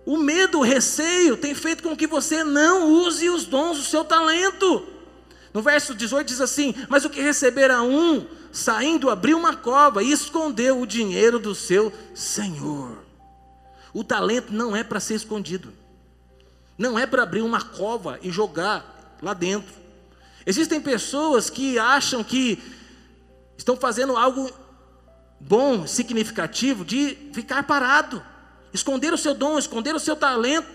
[0.06, 4.06] O medo, o receio tem feito com que você não use os dons, o seu
[4.06, 4.86] talento.
[5.52, 10.12] No verso 18 diz assim: Mas o que recebera um, saindo, abriu uma cova e
[10.12, 13.00] escondeu o dinheiro do seu senhor.
[13.92, 15.74] O talento não é para ser escondido,
[16.78, 19.83] não é para abrir uma cova e jogar lá dentro.
[20.46, 22.62] Existem pessoas que acham que
[23.58, 24.52] estão fazendo algo
[25.40, 28.24] bom, significativo, de ficar parado,
[28.74, 30.68] esconder o seu dom, esconder o seu talento.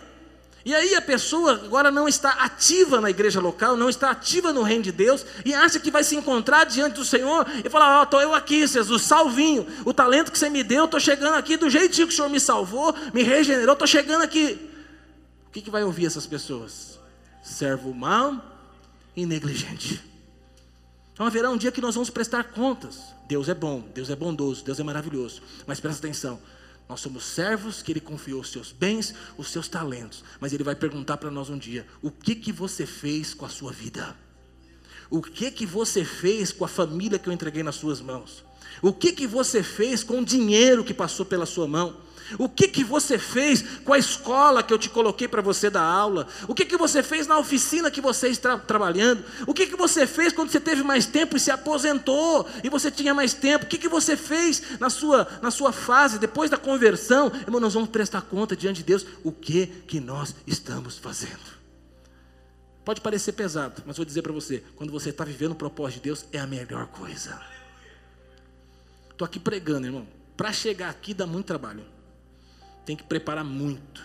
[0.64, 4.62] E aí a pessoa agora não está ativa na igreja local, não está ativa no
[4.62, 8.00] reino de Deus e acha que vai se encontrar diante do Senhor e falar: Ó,
[8.00, 11.56] oh, estou eu aqui, Jesus, salvinho, o talento que você me deu, estou chegando aqui
[11.56, 14.70] do jeitinho que o Senhor me salvou, me regenerou, estou chegando aqui.
[15.46, 16.98] O que, que vai ouvir essas pessoas?
[17.42, 18.57] Servo mau
[19.18, 20.00] e negligente.
[21.12, 23.00] Então haverá um dia que nós vamos prestar contas.
[23.26, 25.42] Deus é bom, Deus é bondoso, Deus é maravilhoso.
[25.66, 26.40] Mas presta atenção,
[26.88, 30.22] nós somos servos que Ele confiou os seus bens, os seus talentos.
[30.40, 33.48] Mas Ele vai perguntar para nós um dia: o que que você fez com a
[33.48, 34.16] sua vida?
[35.10, 38.44] O que que você fez com a família que eu entreguei nas suas mãos?
[38.80, 41.96] O que que você fez com o dinheiro que passou pela sua mão?
[42.36, 45.82] O que, que você fez com a escola que eu te coloquei para você dar
[45.82, 46.26] aula?
[46.46, 49.24] O que, que você fez na oficina que você está trabalhando?
[49.46, 52.90] O que, que você fez quando você teve mais tempo e se aposentou e você
[52.90, 53.64] tinha mais tempo?
[53.64, 57.32] O que, que você fez na sua, na sua fase, depois da conversão?
[57.46, 61.58] Irmão, nós vamos prestar conta diante de Deus o que, que nós estamos fazendo.
[62.84, 66.04] Pode parecer pesado, mas vou dizer para você: quando você está vivendo o propósito de
[66.04, 67.40] Deus, é a melhor coisa.
[69.10, 70.06] Estou aqui pregando, irmão.
[70.36, 71.97] Para chegar aqui dá muito trabalho
[72.88, 74.02] tem que preparar muito.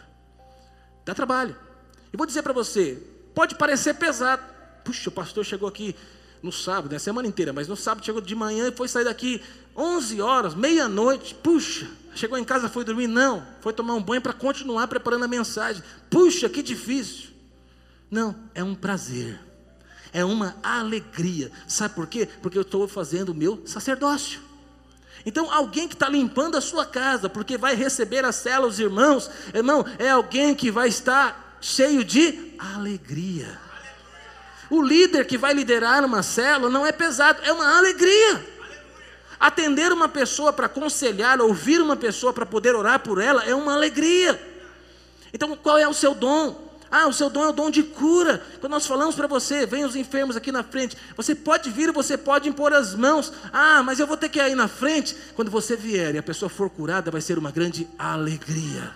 [1.06, 1.56] Dá trabalho.
[2.12, 3.02] E vou dizer para você,
[3.34, 4.44] pode parecer pesado.
[4.84, 5.96] Puxa, o pastor chegou aqui
[6.42, 9.06] no sábado, na né, semana inteira, mas no sábado chegou de manhã e foi sair
[9.06, 9.42] daqui
[9.74, 11.34] 11 horas, meia-noite.
[11.34, 13.08] Puxa, chegou em casa, foi dormir?
[13.08, 15.82] Não, foi tomar um banho para continuar preparando a mensagem.
[16.10, 17.30] Puxa, que difícil.
[18.12, 19.40] Não, é um prazer.
[20.12, 21.50] É uma alegria.
[21.70, 22.28] Sabe por quê?
[22.42, 24.42] Porque eu estou fazendo o meu sacerdócio.
[25.26, 29.30] Então, alguém que está limpando a sua casa, porque vai receber a cela os irmãos,
[29.54, 33.58] irmão, é alguém que vai estar cheio de alegria.
[34.70, 38.54] O líder que vai liderar uma célula não é pesado, é uma alegria.
[39.40, 43.74] Atender uma pessoa para aconselhar, ouvir uma pessoa para poder orar por ela é uma
[43.74, 44.40] alegria.
[45.34, 46.63] Então, qual é o seu dom?
[46.96, 48.46] Ah, o seu dom é o dom de cura.
[48.60, 50.96] Quando nós falamos para você, vem os enfermos aqui na frente.
[51.18, 53.34] Você pode vir, você pode impor as mãos.
[53.52, 55.18] Ah, mas eu vou ter que ir aí na frente.
[55.34, 58.92] Quando você vier e a pessoa for curada, vai ser uma grande alegria.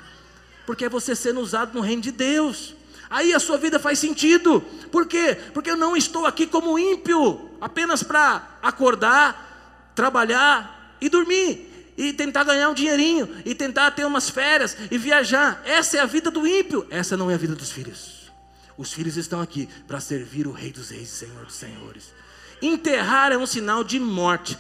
[0.64, 2.76] Porque é você sendo usado no reino de Deus.
[3.10, 4.62] Aí a sua vida faz sentido.
[4.92, 5.36] Por quê?
[5.52, 12.44] Porque eu não estou aqui como ímpio, apenas para acordar, trabalhar e dormir e tentar
[12.44, 15.62] ganhar um dinheirinho, e tentar ter umas férias, e viajar.
[15.66, 18.32] Essa é a vida do ímpio, essa não é a vida dos filhos.
[18.78, 22.14] Os filhos estão aqui para servir o Rei dos Reis Senhor dos Senhores.
[22.62, 24.58] Enterrar é um sinal de morte.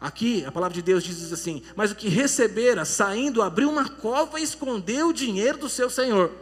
[0.00, 4.40] Aqui a palavra de Deus diz assim: Mas o que recebera, saindo, abriu uma cova
[4.40, 6.32] e escondeu o dinheiro do seu senhor.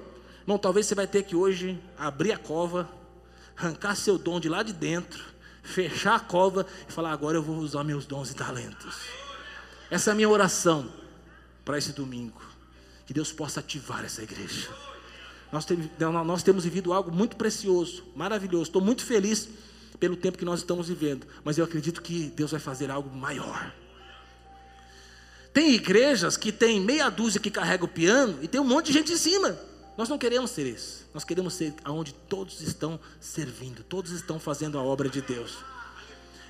[0.47, 2.89] Bom, talvez você vai ter que hoje abrir a cova,
[3.57, 5.23] arrancar seu dom de lá de dentro,
[5.63, 9.28] fechar a cova e falar: Agora eu vou usar meus dons e talentos.
[9.91, 10.93] Essa é a minha oração
[11.65, 12.41] para esse domingo.
[13.07, 14.69] Que Deus possa ativar essa igreja.
[15.51, 15.67] Nós,
[16.27, 18.65] nós temos vivido algo muito precioso, maravilhoso.
[18.65, 19.49] Estou muito feliz
[19.99, 23.73] pelo tempo que nós estamos vivendo, mas eu acredito que Deus vai fazer algo maior.
[25.53, 28.93] Tem igrejas que tem meia dúzia que carrega o piano e tem um monte de
[28.93, 29.59] gente em cima.
[29.97, 31.05] Nós não queremos ser esse.
[31.13, 35.57] Nós queremos ser aonde todos estão servindo, todos estão fazendo a obra de Deus.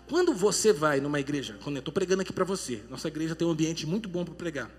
[0.09, 3.47] Quando você vai numa igreja, quando eu estou pregando aqui para você, nossa igreja tem
[3.47, 4.71] um ambiente muito bom para pregar.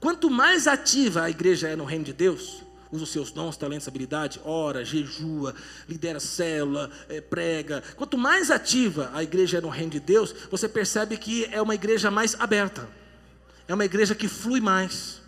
[0.00, 3.86] Quanto mais ativa a igreja é no reino de Deus, usa os seus dons, talentos,
[3.86, 5.54] habilidade, ora, jejua,
[5.86, 7.82] lidera célula, é, prega.
[7.96, 11.74] Quanto mais ativa a igreja é no reino de Deus, você percebe que é uma
[11.74, 12.88] igreja mais aberta,
[13.68, 15.20] é uma igreja que flui mais.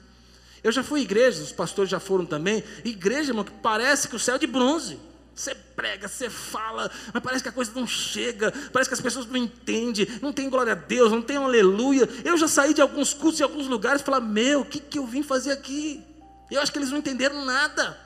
[0.64, 4.16] Eu já fui em igrejas, os pastores já foram também, igreja, irmão, que parece que
[4.16, 4.98] o céu é de bronze.
[5.36, 9.26] Você prega, você fala, mas parece que a coisa não chega, parece que as pessoas
[9.26, 12.08] não entendem, não tem glória a Deus, não tem um aleluia.
[12.24, 14.98] Eu já saí de alguns cultos em alguns lugares e falar, meu, o que, que
[14.98, 16.02] eu vim fazer aqui?
[16.50, 18.00] Eu acho que eles não entenderam nada.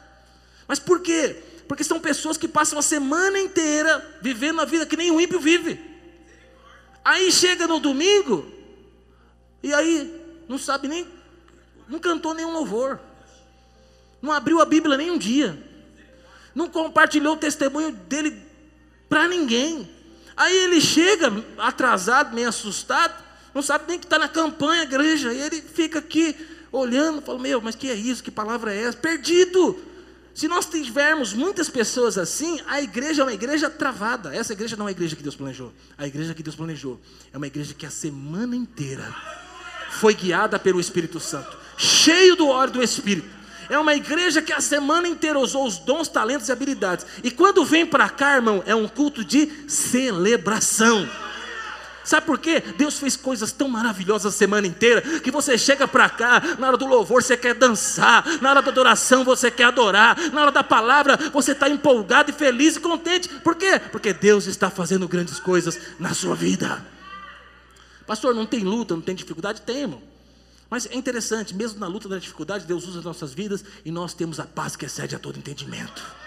[0.66, 1.40] Mas por quê?
[1.68, 5.38] Porque são pessoas que passam a semana inteira vivendo a vida que nem o ímpio
[5.38, 5.80] vive.
[7.04, 8.44] Aí chega no domingo,
[9.62, 11.06] e aí não sabe nem,
[11.86, 12.98] não cantou nenhum louvor,
[14.20, 15.69] não abriu a Bíblia nem um dia,
[16.54, 18.36] não compartilhou o testemunho dele
[19.08, 19.88] para ninguém.
[20.36, 23.22] Aí ele chega atrasado, meio assustado,
[23.54, 26.36] não sabe nem que está na campanha, igreja, e ele fica aqui
[26.72, 28.22] olhando, falando, meu, mas que é isso?
[28.22, 28.96] Que palavra é essa?
[28.96, 29.78] Perdido.
[30.32, 34.34] Se nós tivermos muitas pessoas assim, a igreja é uma igreja travada.
[34.34, 35.72] Essa igreja não é a igreja que Deus planejou.
[35.98, 37.00] A igreja que Deus planejou
[37.32, 39.14] é uma igreja que a semana inteira
[39.90, 43.28] foi guiada pelo Espírito Santo, cheio do óleo do Espírito.
[43.70, 47.06] É uma igreja que a semana inteira usou os dons, talentos e habilidades.
[47.22, 51.08] E quando vem para cá, irmão, é um culto de celebração.
[52.02, 52.60] Sabe por quê?
[52.76, 56.76] Deus fez coisas tão maravilhosas a semana inteira que você chega para cá, na hora
[56.76, 60.64] do louvor você quer dançar, na hora da adoração você quer adorar, na hora da
[60.64, 63.28] palavra você está empolgado e feliz e contente.
[63.28, 63.80] Por quê?
[63.92, 66.84] Porque Deus está fazendo grandes coisas na sua vida.
[68.04, 69.62] Pastor, não tem luta, não tem dificuldade?
[69.62, 70.09] Tem, irmão.
[70.70, 74.14] Mas é interessante, mesmo na luta da dificuldade, Deus usa as nossas vidas e nós
[74.14, 76.19] temos a paz que excede a todo entendimento.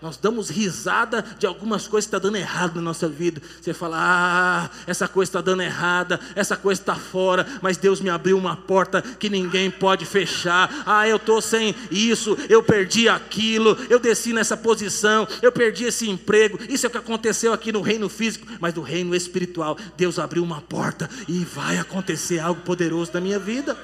[0.00, 3.42] Nós damos risada de algumas coisas que estão tá dando errado na nossa vida.
[3.60, 8.08] Você fala, ah, essa coisa está dando errada, essa coisa está fora, mas Deus me
[8.08, 10.84] abriu uma porta que ninguém pode fechar.
[10.86, 16.08] Ah, eu estou sem isso, eu perdi aquilo, eu desci nessa posição, eu perdi esse
[16.08, 16.60] emprego.
[16.68, 20.44] Isso é o que aconteceu aqui no reino físico, mas no reino espiritual, Deus abriu
[20.44, 23.76] uma porta e vai acontecer algo poderoso na minha vida.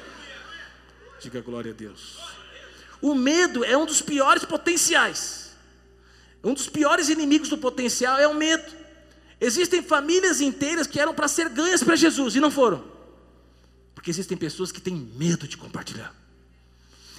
[1.21, 2.19] Diga glória a Deus.
[3.03, 5.44] O medo é um dos piores potenciais
[6.45, 8.65] um dos piores inimigos do potencial é o medo.
[9.41, 12.85] Existem famílias inteiras que eram para ser ganhas para Jesus e não foram.
[13.95, 16.15] Porque existem pessoas que têm medo de compartilhar.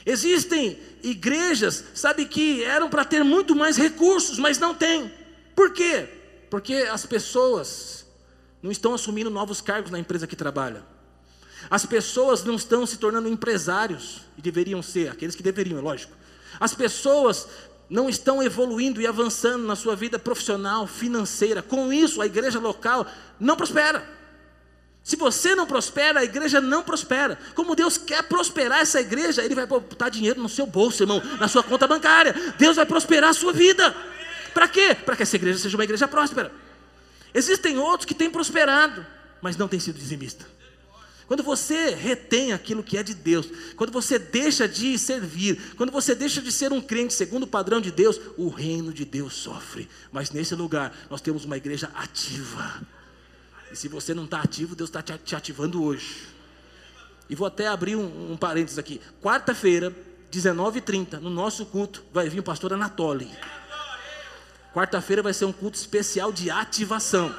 [0.06, 5.12] Existem igrejas, sabe, que eram para ter muito mais recursos, mas não têm.
[5.56, 6.08] Por quê?
[6.50, 8.06] Porque as pessoas
[8.62, 10.86] não estão assumindo novos cargos na empresa que trabalha.
[11.70, 16.14] As pessoas não estão se tornando empresários, e deveriam ser, aqueles que deveriam, é lógico.
[16.60, 17.48] As pessoas
[17.89, 21.62] não estão evoluindo e avançando na sua vida profissional, financeira.
[21.62, 23.06] Com isso, a igreja local
[23.39, 24.15] não prospera.
[25.04, 27.38] Se você não prospera, a igreja não prospera.
[27.54, 31.48] Como Deus quer prosperar essa igreja, Ele vai botar dinheiro no seu bolso, irmão, na
[31.48, 32.34] sua conta bancária.
[32.58, 33.95] Deus vai prosperar a sua vida.
[34.52, 34.95] Para quê?
[34.95, 36.52] Para que essa igreja seja uma igreja próspera.
[37.36, 39.06] Existem outros que têm prosperado,
[39.41, 40.48] mas não têm sido dizimistas.
[41.28, 46.14] Quando você retém aquilo que é de Deus, quando você deixa de servir, quando você
[46.14, 49.90] deixa de ser um crente segundo o padrão de Deus, o reino de Deus sofre.
[50.12, 52.82] Mas nesse lugar nós temos uma igreja ativa.
[53.72, 56.28] E se você não está ativo, Deus está te ativando hoje.
[57.28, 59.02] E vou até abrir um, um parênteses aqui.
[59.20, 59.92] Quarta-feira,
[60.32, 63.32] 19h30, no nosso culto, vai vir o pastor Anatoly.
[64.76, 67.34] Quarta-feira vai ser um culto especial de ativação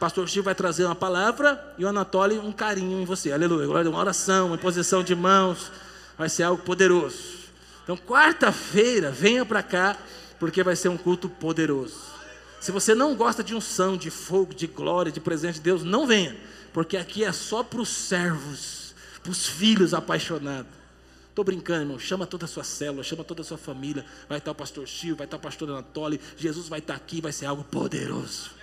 [0.00, 3.30] pastor Chico vai trazer uma palavra e o Anatólio um carinho em você.
[3.30, 3.68] Aleluia.
[3.68, 5.70] Uma oração, uma imposição de mãos.
[6.16, 7.38] Vai ser algo poderoso.
[7.84, 9.96] Então, quarta-feira, venha para cá,
[10.38, 11.96] porque vai ser um culto poderoso.
[12.60, 16.06] Se você não gosta de unção, de fogo, de glória, de presente de Deus, não
[16.06, 16.36] venha,
[16.72, 20.70] porque aqui é só para os servos, para os filhos apaixonados.
[21.28, 21.98] Estou brincando, irmão.
[21.98, 24.04] Chama toda a sua célula, chama toda a sua família.
[24.28, 26.20] Vai estar o pastor Chico, vai estar o pastor Anatoly.
[26.36, 28.59] Jesus vai estar aqui, vai ser algo poderoso.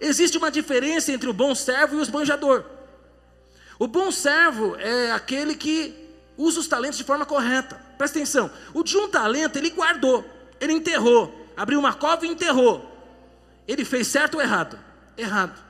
[0.00, 2.64] Existe uma diferença entre o bom servo e o esbanjador.
[3.78, 5.94] O bom servo é aquele que
[6.36, 7.80] usa os talentos de forma correta.
[7.98, 8.50] Presta atenção.
[8.72, 10.24] O de um talento ele guardou,
[10.58, 12.86] ele enterrou, abriu uma cova e enterrou.
[13.68, 14.78] Ele fez certo ou errado?
[15.16, 15.62] Errado.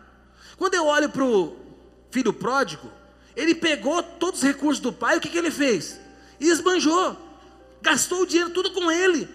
[0.56, 1.56] Quando eu olho para o
[2.10, 2.90] filho pródigo,
[3.34, 6.00] ele pegou todos os recursos do pai, o que, que ele fez?
[6.38, 7.16] Esbanjou,
[7.82, 9.28] gastou o dinheiro tudo com ele,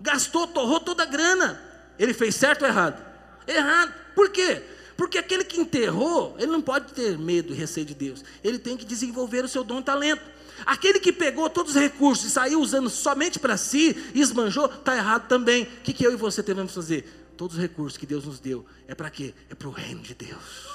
[0.00, 1.60] gastou, torrou toda a grana.
[1.98, 3.11] Ele fez certo ou errado?
[3.46, 3.94] Errado.
[4.14, 4.62] Por quê?
[4.96, 8.24] Porque aquele que enterrou, ele não pode ter medo e receio de Deus.
[8.44, 10.22] Ele tem que desenvolver o seu dom e talento.
[10.64, 14.96] Aquele que pegou todos os recursos e saiu usando somente para si e esbanjou, está
[14.96, 15.64] errado também.
[15.64, 17.32] O que, que eu e você devemos fazer?
[17.36, 19.34] Todos os recursos que Deus nos deu, é para quê?
[19.50, 20.68] É para o reino de Deus.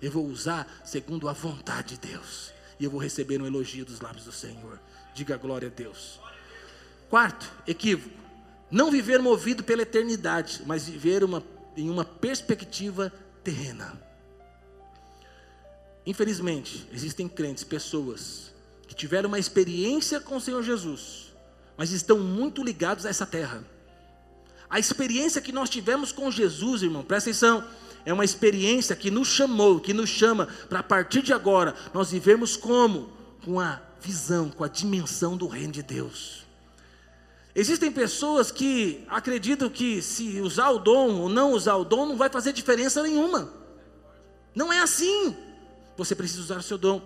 [0.00, 2.52] Eu vou usar segundo a vontade de Deus.
[2.78, 4.78] E eu vou receber um elogio dos lábios do Senhor.
[5.14, 6.20] Diga glória a Deus.
[7.10, 8.16] Quarto, equívoco.
[8.70, 11.42] Não viver movido pela eternidade, mas viver uma,
[11.78, 13.12] em uma perspectiva
[13.44, 14.00] terrena.
[16.04, 18.52] Infelizmente, existem crentes, pessoas,
[18.86, 21.32] que tiveram uma experiência com o Senhor Jesus,
[21.76, 23.62] mas estão muito ligados a essa terra.
[24.68, 27.64] A experiência que nós tivemos com Jesus, irmão, presta atenção,
[28.04, 32.10] é uma experiência que nos chamou, que nos chama para a partir de agora nós
[32.10, 33.12] vivemos como?
[33.44, 36.47] Com a visão, com a dimensão do reino de Deus.
[37.58, 42.16] Existem pessoas que acreditam que se usar o dom ou não usar o dom não
[42.16, 43.52] vai fazer diferença nenhuma.
[44.54, 45.36] Não é assim.
[45.96, 47.02] Você precisa usar o seu dom.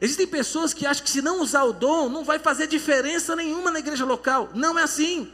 [0.00, 3.70] Existem pessoas que acham que se não usar o dom não vai fazer diferença nenhuma
[3.70, 4.50] na igreja local.
[4.56, 5.30] Não é assim.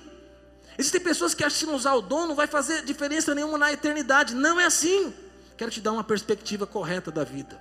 [0.77, 3.57] Existem pessoas que acham que se não usar o dom não vai fazer diferença nenhuma
[3.57, 4.35] na eternidade.
[4.35, 5.15] Não é assim.
[5.57, 7.59] Quero te dar uma perspectiva correta da vida.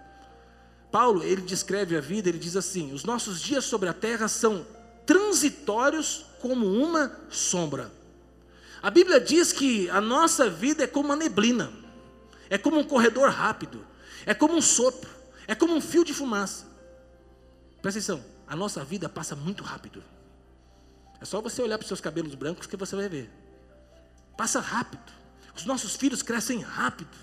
[0.91, 4.67] Paulo, ele descreve a vida, ele diz assim: os nossos dias sobre a terra são
[5.05, 7.91] transitórios como uma sombra.
[8.81, 11.71] A Bíblia diz que a nossa vida é como uma neblina,
[12.49, 13.85] é como um corredor rápido,
[14.25, 15.09] é como um sopro,
[15.47, 16.65] é como um fio de fumaça.
[17.81, 20.03] Presta atenção, a nossa vida passa muito rápido.
[21.19, 23.29] É só você olhar para os seus cabelos brancos que você vai ver.
[24.35, 25.11] Passa rápido.
[25.55, 27.15] Os nossos filhos crescem rápido.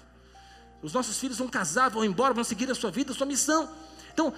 [0.80, 3.68] Os nossos filhos vão casar, vão embora, vão seguir a sua vida, a sua missão.
[4.12, 4.32] Então,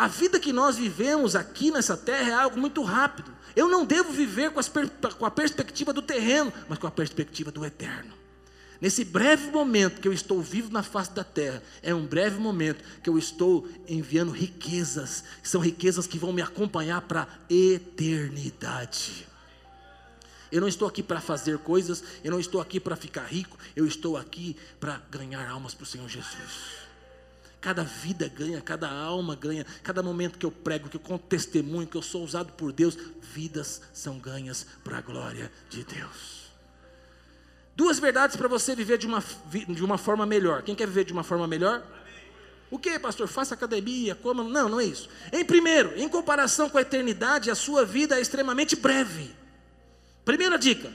[0.00, 3.30] a vida que nós vivemos aqui nessa terra é algo muito rápido.
[3.54, 4.62] Eu não devo viver com,
[5.18, 8.14] com a perspectiva do terreno, mas com a perspectiva do eterno.
[8.80, 12.82] Nesse breve momento que eu estou vivo na face da terra, é um breve momento
[13.02, 19.28] que eu estou enviando riquezas, que são riquezas que vão me acompanhar para a eternidade.
[20.50, 23.86] Eu não estou aqui para fazer coisas, eu não estou aqui para ficar rico, eu
[23.86, 26.88] estou aqui para ganhar almas para o Senhor Jesus.
[27.60, 31.86] Cada vida ganha, cada alma ganha, cada momento que eu prego, que eu conto testemunho,
[31.86, 36.50] que eu sou usado por Deus, vidas são ganhas para a glória de Deus.
[37.76, 39.22] Duas verdades para você viver de uma,
[39.68, 40.62] de uma forma melhor.
[40.62, 41.82] Quem quer viver de uma forma melhor?
[42.70, 43.26] O que, pastor?
[43.26, 44.44] Faça academia, coma.
[44.44, 45.08] Não, não é isso.
[45.32, 49.34] Em primeiro, em comparação com a eternidade, a sua vida é extremamente breve.
[50.24, 50.90] Primeira dica: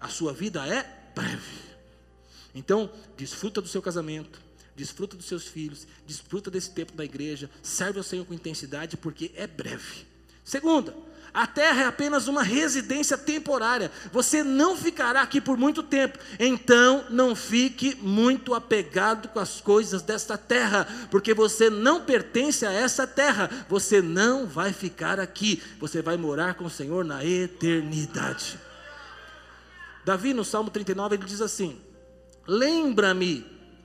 [0.00, 1.66] a sua vida é breve.
[2.54, 4.40] Então, desfruta do seu casamento,
[4.76, 9.32] desfruta dos seus filhos, desfruta desse tempo da igreja, serve ao Senhor com intensidade, porque
[9.34, 10.06] é breve.
[10.44, 10.94] Segunda,
[11.36, 13.90] a terra é apenas uma residência temporária.
[14.10, 16.18] Você não ficará aqui por muito tempo.
[16.38, 22.72] Então, não fique muito apegado com as coisas desta terra, porque você não pertence a
[22.72, 23.50] essa terra.
[23.68, 25.62] Você não vai ficar aqui.
[25.78, 28.58] Você vai morar com o Senhor na eternidade.
[30.06, 31.78] Davi, no Salmo 39, ele diz assim:
[32.46, 33.44] Lembra-me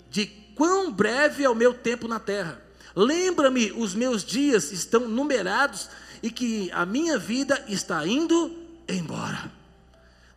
[0.09, 2.61] de quão breve é o meu tempo na terra.
[2.95, 5.89] Lembra-me, os meus dias estão numerados
[6.21, 8.55] e que a minha vida está indo
[8.87, 9.51] embora.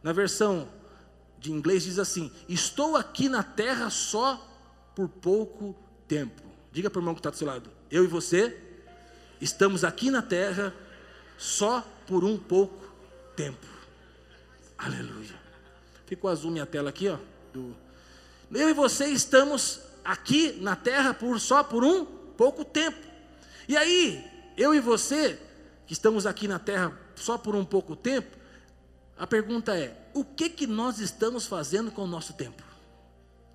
[0.03, 0.66] Na versão
[1.39, 4.43] de inglês diz assim: Estou aqui na terra só
[4.97, 5.77] por pouco
[6.09, 6.41] tempo.
[6.72, 8.59] Diga para o irmão que está do seu lado: Eu e você
[9.43, 10.72] estamos aqui na terra
[11.37, 12.83] só por um pouco
[13.37, 13.66] tempo.
[14.79, 15.39] Aleluia.
[16.07, 17.18] Ficou azul minha tela aqui, ó.
[17.53, 17.77] Do...
[18.51, 22.98] Eu e você estamos aqui na terra por só por um pouco tempo.
[23.68, 24.24] E aí,
[24.57, 25.38] eu e você
[25.86, 28.36] que estamos aqui na terra só por um pouco tempo,
[29.16, 32.62] a pergunta é: o que que nós estamos fazendo com o nosso tempo?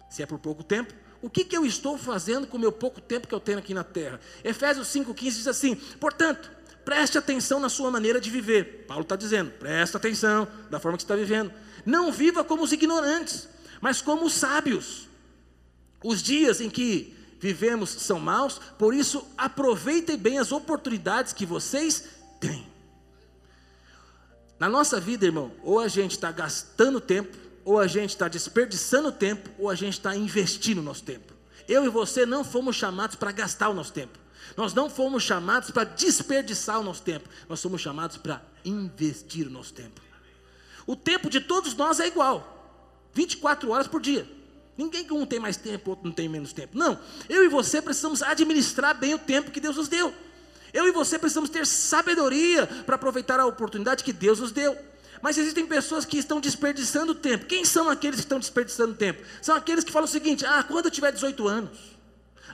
[0.09, 3.01] Se é por pouco tempo, o que que eu estou fazendo com o meu pouco
[3.01, 4.19] tempo que eu tenho aqui na terra?
[4.43, 6.49] Efésios 5,15 diz assim: portanto,
[6.85, 8.85] preste atenção na sua maneira de viver.
[8.87, 11.51] Paulo está dizendo: preste atenção da forma que você está vivendo.
[11.85, 13.47] Não viva como os ignorantes,
[13.81, 15.08] mas como os sábios.
[16.03, 22.03] Os dias em que vivemos são maus, por isso aproveitem bem as oportunidades que vocês
[22.39, 22.67] têm.
[24.59, 29.11] Na nossa vida, irmão, ou a gente está gastando tempo, ou a gente está desperdiçando
[29.11, 31.33] tempo, ou a gente está investindo nosso tempo.
[31.67, 34.17] Eu e você não fomos chamados para gastar o nosso tempo.
[34.57, 37.29] Nós não fomos chamados para desperdiçar o nosso tempo.
[37.47, 40.01] Nós somos chamados para investir o nosso tempo.
[40.85, 42.57] O tempo de todos nós é igual.
[43.13, 44.27] 24 horas por dia.
[44.79, 46.77] Ninguém que um tem mais tempo, outro não tem menos tempo.
[46.77, 46.97] Não.
[47.27, 50.13] Eu e você precisamos administrar bem o tempo que Deus nos deu.
[50.71, 54.77] Eu e você precisamos ter sabedoria para aproveitar a oportunidade que Deus nos deu.
[55.21, 57.45] Mas existem pessoas que estão desperdiçando tempo.
[57.45, 59.21] Quem são aqueles que estão desperdiçando tempo?
[59.41, 61.77] São aqueles que falam o seguinte: ah, quando eu tiver 18 anos,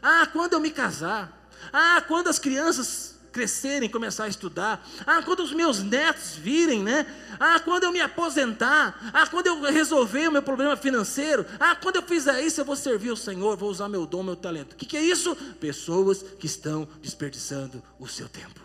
[0.02, 4.88] ah, quando eu me casar, ah, quando as crianças crescerem, começar a estudar.
[5.06, 7.06] Ah, quando os meus netos virem, né?
[7.38, 9.12] Ah, quando eu me aposentar.
[9.14, 11.46] Ah, quando eu resolver o meu problema financeiro.
[11.60, 14.38] Ah, quando eu fizer isso, eu vou servir o Senhor, vou usar meu dom, meu
[14.38, 14.72] talento.
[14.72, 15.36] O que, que é isso?
[15.60, 18.62] Pessoas que estão desperdiçando o seu tempo.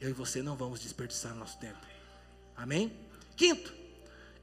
[0.00, 1.78] Eu e você não vamos desperdiçar nosso tempo.
[2.56, 2.92] Amém?
[3.36, 3.74] Quinto,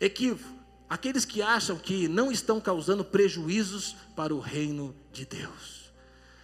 [0.01, 0.59] equívoco.
[0.89, 5.93] Aqueles que acham que não estão causando prejuízos para o reino de Deus.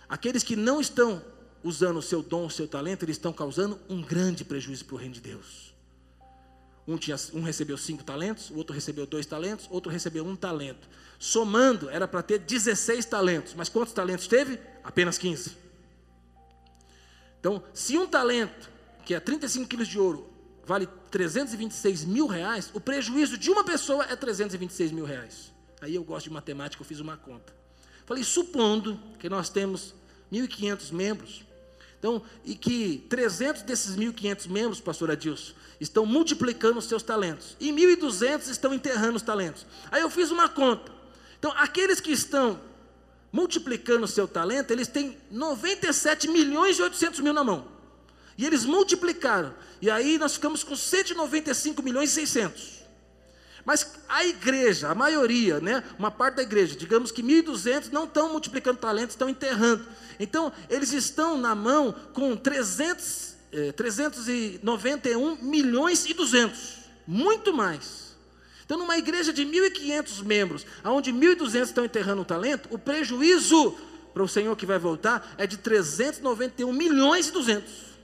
[0.08, 1.22] Aqueles que não estão
[1.66, 4.98] usando o seu dom, o seu talento, eles estão causando um grande prejuízo para o
[5.00, 5.74] reino de Deus.
[6.88, 10.88] Um, tinha, um recebeu cinco talentos, o outro recebeu dois talentos, outro recebeu um talento.
[11.18, 14.60] Somando, era para ter 16 talentos, mas quantos talentos teve?
[14.84, 15.58] Apenas 15.
[17.40, 18.70] Então, se um talento,
[19.04, 20.30] que é 35 quilos de ouro,
[20.68, 25.52] vale 326 mil reais, o prejuízo de uma pessoa é 326 mil reais.
[25.82, 27.52] Aí eu gosto de matemática, eu fiz uma conta.
[28.06, 29.96] Falei, supondo que nós temos
[30.32, 31.44] 1.500 membros,
[32.00, 37.56] então, e que 300 desses 1.500 membros, pastor Adilson, estão multiplicando os seus talentos.
[37.60, 39.66] E 1.200 estão enterrando os talentos.
[39.92, 40.92] Aí eu fiz uma conta.
[41.40, 42.60] Então, aqueles que estão
[43.32, 47.68] multiplicando o seu talento, eles têm 97 milhões e 800 mil na mão.
[48.38, 49.54] E eles multiplicaram.
[49.82, 52.75] E aí nós ficamos com 195 milhões e 600.
[53.66, 58.32] Mas a igreja, a maioria, né, uma parte da igreja, digamos que 1.200 não estão
[58.32, 59.84] multiplicando talentos, estão enterrando.
[60.20, 68.16] Então, eles estão na mão com 300, eh, 391 milhões e 200, muito mais.
[68.64, 73.76] Então, numa igreja de 1.500 membros, onde 1.200 estão enterrando o talento, o prejuízo
[74.14, 77.95] para o Senhor que vai voltar é de 391 milhões e 200.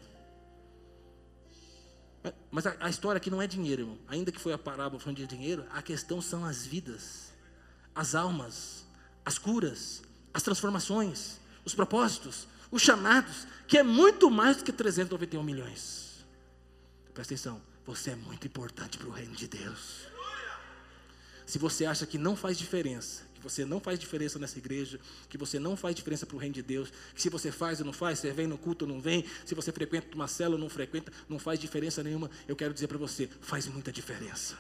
[2.52, 3.98] Mas a, a, história aqui não é dinheiro, irmão.
[4.08, 7.32] Ainda que foi a parábola falando de dinheiro, a questão são as vidas,
[7.96, 8.86] as almas,
[9.26, 10.02] as curas,
[10.34, 16.26] as transformações, os propósitos, os chamados, que é muito mais do que 391 milhões.
[17.14, 20.08] Presta atenção, você é muito importante para o reino de Deus.
[21.46, 25.38] Se você acha que não faz diferença, que você não faz diferença nessa igreja, que
[25.38, 27.94] você não faz diferença para o reino de Deus, que se você faz ou não
[27.94, 30.70] faz, você vem no culto ou não vem, se você frequenta uma célula ou não
[30.70, 32.30] frequenta, não faz diferença nenhuma.
[32.48, 34.56] Eu quero dizer para você, faz muita diferença.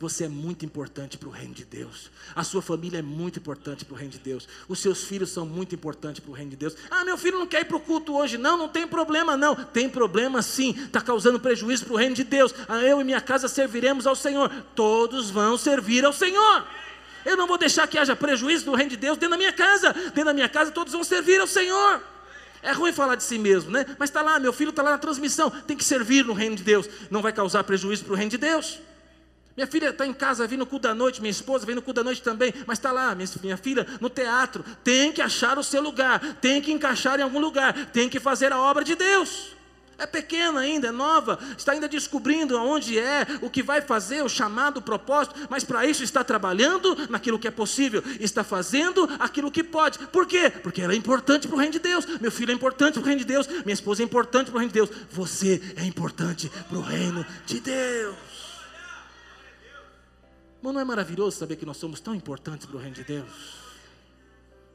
[0.00, 2.10] Você é muito importante para o reino de Deus.
[2.34, 4.48] A sua família é muito importante para o reino de Deus.
[4.66, 6.74] Os seus filhos são muito importantes para o reino de Deus.
[6.90, 8.36] Ah, meu filho não quer ir para o culto hoje.
[8.36, 9.54] Não, não tem problema, não.
[9.54, 10.70] Tem problema sim.
[10.70, 12.52] Está causando prejuízo para o reino de Deus.
[12.66, 14.50] Ah, eu e minha casa serviremos ao Senhor.
[14.74, 16.66] Todos vão servir ao Senhor.
[17.24, 19.92] Eu não vou deixar que haja prejuízo no reino de Deus dentro da minha casa.
[19.92, 22.02] Dentro da minha casa todos vão servir ao Senhor.
[22.62, 23.84] É ruim falar de si mesmo, né?
[23.98, 25.50] Mas está lá, meu filho está lá na transmissão.
[25.50, 26.88] Tem que servir no reino de Deus.
[27.10, 28.78] Não vai causar prejuízo para o reino de Deus.
[29.56, 32.00] Minha filha está em casa, vem no culto da noite, minha esposa vem no culto
[32.00, 34.64] da noite também, mas está lá, minha, minha filha, no teatro.
[34.82, 38.50] Tem que achar o seu lugar, tem que encaixar em algum lugar, tem que fazer
[38.50, 39.54] a obra de Deus.
[40.02, 44.28] É pequena ainda, é nova, está ainda descobrindo aonde é, o que vai fazer, o
[44.28, 49.48] chamado, o propósito, mas para isso está trabalhando naquilo que é possível, está fazendo aquilo
[49.48, 50.00] que pode.
[50.08, 50.50] Por quê?
[50.50, 53.04] Porque ela é importante para o reino de Deus, meu filho é importante para o
[53.04, 56.50] reino de Deus, minha esposa é importante para o reino de Deus, você é importante
[56.68, 58.16] para o reino de Deus.
[60.60, 63.61] Mas não é maravilhoso saber que nós somos tão importantes para o reino de Deus?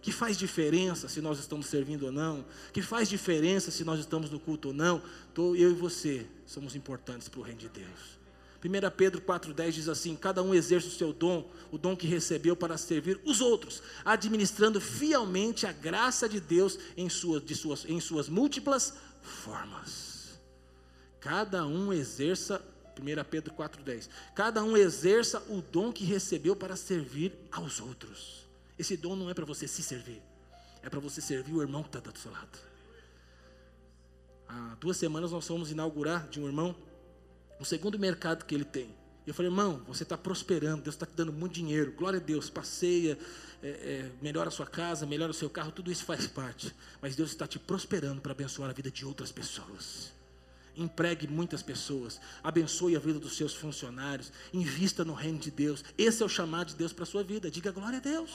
[0.08, 4.30] Que faz diferença se nós estamos servindo ou não, que faz diferença se nós estamos
[4.30, 5.02] no culto ou não,
[5.36, 8.18] eu e você somos importantes para o reino de Deus.
[8.64, 12.56] 1 Pedro 4,10 diz assim: Cada um exerce o seu dom, o dom que recebeu
[12.56, 17.08] para servir os outros, administrando fielmente a graça de Deus em
[17.42, 20.40] de suas, em suas múltiplas formas.
[21.20, 22.62] Cada um exerça,
[22.98, 28.47] 1 Pedro 4,10: Cada um exerça o dom que recebeu para servir aos outros.
[28.78, 30.22] Esse dom não é para você se servir,
[30.84, 32.60] é para você servir o irmão que está do seu lado.
[34.48, 36.76] Há duas semanas nós fomos inaugurar de um irmão
[37.60, 38.96] o segundo mercado que ele tem.
[39.26, 42.50] Eu falei, irmão, você está prosperando, Deus está te dando muito dinheiro, glória a Deus,
[42.50, 43.20] passeia,
[43.62, 46.74] é, é, melhora a sua casa, melhora o seu carro, tudo isso faz parte.
[47.02, 50.14] Mas Deus está te prosperando para abençoar a vida de outras pessoas.
[50.78, 55.84] Empregue muitas pessoas, abençoe a vida dos seus funcionários, invista no reino de Deus.
[55.98, 57.52] Esse é o chamado de Deus para a sua vida.
[57.52, 58.32] Diga glória a Deus.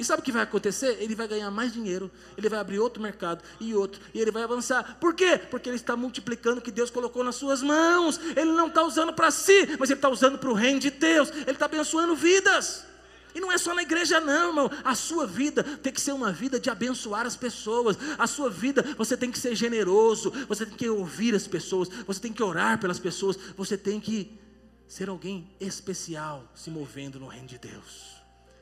[0.00, 0.96] E sabe o que vai acontecer?
[0.98, 4.42] Ele vai ganhar mais dinheiro, ele vai abrir outro mercado e outro, e ele vai
[4.42, 4.96] avançar.
[4.98, 5.38] Por quê?
[5.50, 8.18] Porque ele está multiplicando o que Deus colocou nas suas mãos.
[8.34, 11.28] Ele não está usando para si, mas ele está usando para o reino de Deus.
[11.28, 12.86] Ele está abençoando vidas.
[13.34, 14.70] E não é só na igreja, não, irmão.
[14.82, 17.98] A sua vida tem que ser uma vida de abençoar as pessoas.
[18.16, 20.30] A sua vida, você tem que ser generoso.
[20.48, 21.90] Você tem que ouvir as pessoas.
[22.06, 23.36] Você tem que orar pelas pessoas.
[23.54, 24.40] Você tem que
[24.88, 28.19] ser alguém especial se movendo no reino de Deus.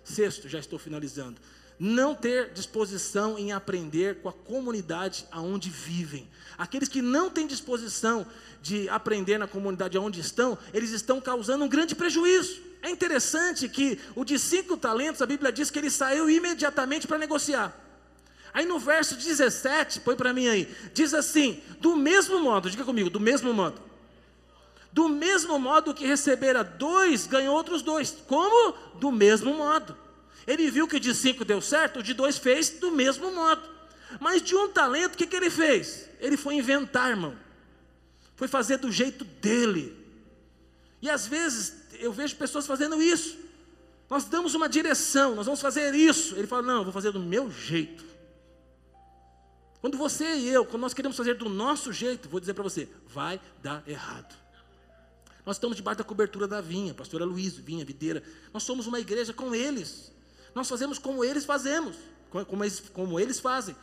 [0.08, 1.40] Sexto, já estou finalizando.
[1.78, 6.28] Não ter disposição em aprender com a comunidade aonde vivem.
[6.56, 8.26] Aqueles que não têm disposição
[8.60, 12.60] de aprender na comunidade aonde estão, eles estão causando um grande prejuízo.
[12.82, 17.18] É interessante que o de cinco talentos, a Bíblia diz que ele saiu imediatamente para
[17.18, 17.76] negociar.
[18.52, 23.10] Aí no verso 17, põe para mim aí, diz assim: do mesmo modo, diga comigo,
[23.10, 23.87] do mesmo modo.
[24.92, 28.16] Do mesmo modo que recebera dois, ganhou outros dois.
[28.26, 28.72] Como?
[28.94, 29.96] Do mesmo modo.
[30.46, 33.62] Ele viu que de cinco deu certo, de dois fez do mesmo modo.
[34.18, 36.08] Mas de um talento, o que, que ele fez?
[36.18, 37.36] Ele foi inventar, irmão.
[38.34, 39.94] Foi fazer do jeito dele.
[41.02, 43.36] E às vezes eu vejo pessoas fazendo isso.
[44.08, 46.34] Nós damos uma direção, nós vamos fazer isso.
[46.36, 48.04] Ele fala: Não, eu vou fazer do meu jeito.
[49.80, 52.88] Quando você e eu, quando nós queremos fazer do nosso jeito, vou dizer para você:
[53.06, 54.34] vai dar errado.
[55.48, 58.22] Nós estamos debaixo da cobertura da vinha, pastora Luiz, vinha, videira.
[58.52, 60.12] Nós somos uma igreja com eles.
[60.54, 61.96] Nós fazemos como eles fazemos,
[62.46, 63.74] como eles, como eles fazem.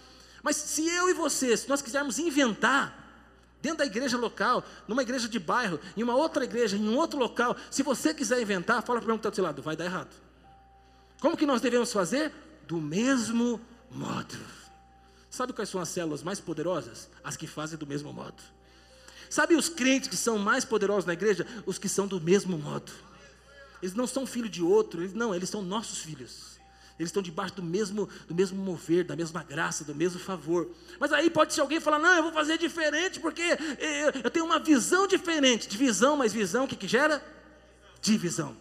[0.44, 5.28] Mas se eu e você, se nós quisermos inventar, dentro da igreja local, numa igreja
[5.28, 9.00] de bairro, em uma outra igreja, em um outro local, se você quiser inventar, fala
[9.00, 10.16] para o irmão que está do seu lado, vai dar errado.
[11.20, 12.32] Como que nós devemos fazer?
[12.68, 13.60] Do mesmo
[13.90, 14.38] modo.
[15.32, 17.10] Sabe quais são as células mais poderosas?
[17.24, 18.44] As que fazem do mesmo modo.
[19.30, 21.46] Sabe os crentes que são mais poderosos na igreja?
[21.66, 22.92] Os que são do mesmo modo.
[23.82, 26.56] Eles não são filhos de outro, eles, não, eles são nossos filhos.
[26.98, 30.70] Eles estão debaixo do mesmo, do mesmo mover, da mesma graça, do mesmo favor.
[30.98, 34.46] Mas aí pode ser alguém falar, não, eu vou fazer diferente, porque eu, eu tenho
[34.46, 35.68] uma visão diferente.
[35.68, 37.24] Divisão, mas visão, o que, que gera?
[38.02, 38.56] Divisão.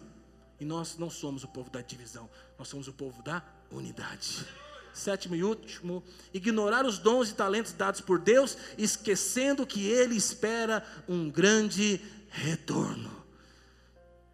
[0.59, 3.41] E nós não somos o povo da divisão, nós somos o povo da
[3.71, 4.45] unidade.
[4.95, 6.01] Sétimo e último,
[6.33, 13.11] ignorar os dons e talentos dados por Deus, esquecendo que Ele espera um grande retorno.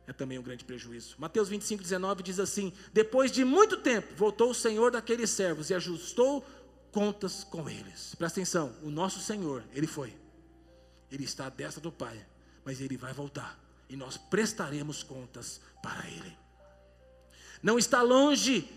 [0.06, 1.16] É também um grande prejuízo.
[1.18, 5.74] Mateus 25, 19 diz assim: Depois de muito tempo, voltou o Senhor daqueles servos e
[5.74, 6.46] ajustou
[6.92, 8.14] contas com eles.
[8.16, 10.14] Presta atenção, o nosso Senhor, Ele foi.
[11.12, 12.24] Ele está à destra do Pai,
[12.64, 13.60] mas Ele vai voltar.
[13.90, 16.38] E nós prestaremos contas para Ele.
[17.64, 18.70] Não está longe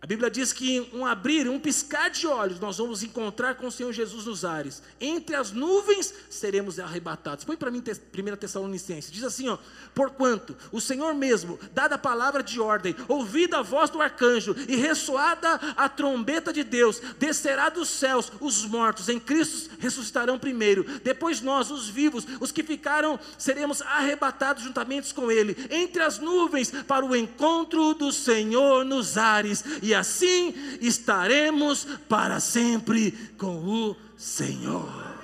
[0.00, 3.72] a Bíblia diz que um abrir, um piscar de olhos, nós vamos encontrar com o
[3.72, 4.82] Senhor Jesus nos ares.
[5.00, 7.44] Entre as nuvens seremos arrebatados.
[7.44, 9.10] Põe para mim 1 Tessalonicenses.
[9.10, 9.58] Diz assim: ó,
[9.94, 14.76] Porquanto o Senhor mesmo, dada a palavra de ordem, ouvida a voz do arcanjo e
[14.76, 20.84] ressoada a trombeta de Deus, descerá dos céus os mortos em Cristo ressuscitarão primeiro.
[21.02, 26.70] Depois nós, os vivos, os que ficaram, seremos arrebatados juntamente com Ele, entre as nuvens,
[26.70, 29.64] para o encontro do Senhor nos ares.
[29.86, 35.14] E assim estaremos para sempre com o Senhor.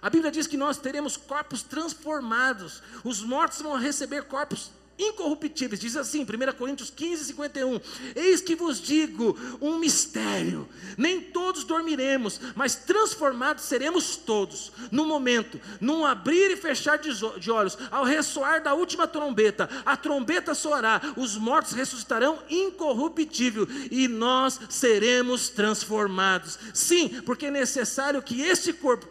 [0.00, 5.80] A Bíblia diz que nós teremos corpos transformados, os mortos vão receber corpos incorruptíveis.
[5.80, 7.80] Diz assim, 1 Coríntios 15, 51.
[8.14, 15.60] Eis que vos digo um mistério: nem todos dormiremos, mas transformados seremos todos, no momento,
[15.80, 21.36] num abrir e fechar de olhos, ao ressoar da última trombeta, a trombeta soará, os
[21.36, 26.58] mortos ressuscitarão incorruptível e nós seremos transformados.
[26.72, 29.06] Sim, porque é necessário que este corpo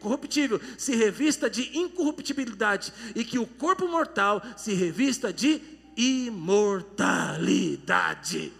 [0.00, 5.62] corruptível se revista de incorruptibilidade e que o corpo mortal se revista de
[5.96, 8.52] imortalidade.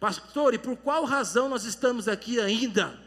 [0.00, 2.98] Pastor, e por qual razão nós estamos aqui ainda?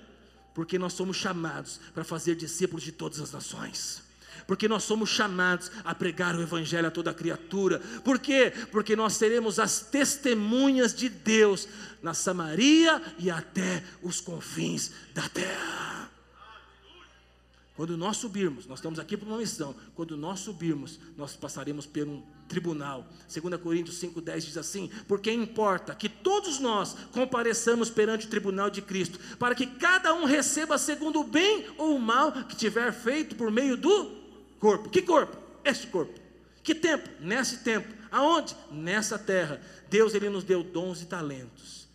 [0.53, 4.05] Porque nós somos chamados para fazer discípulos de todas as nações
[4.47, 7.79] porque nós somos chamados a pregar o Evangelho a toda criatura.
[8.03, 8.51] Por quê?
[8.71, 11.67] Porque nós seremos as testemunhas de Deus
[12.01, 16.06] na Samaria e até os confins da terra.
[17.77, 19.73] Quando nós subirmos, nós estamos aqui por uma missão.
[19.95, 23.07] Quando nós subirmos, nós passaremos por um tribunal.
[23.33, 28.81] 2 Coríntios 5,10 diz assim: Porque importa que todos nós compareçamos perante o tribunal de
[28.81, 33.35] Cristo, para que cada um receba segundo o bem ou o mal que tiver feito
[33.35, 34.11] por meio do
[34.59, 34.89] corpo.
[34.89, 35.47] Que corpo?
[35.69, 36.13] este corpo.
[36.63, 37.09] Que tempo?
[37.19, 37.87] Nesse tempo.
[38.11, 38.55] Aonde?
[38.71, 39.61] Nessa terra.
[39.89, 41.86] Deus ele nos deu dons e talentos.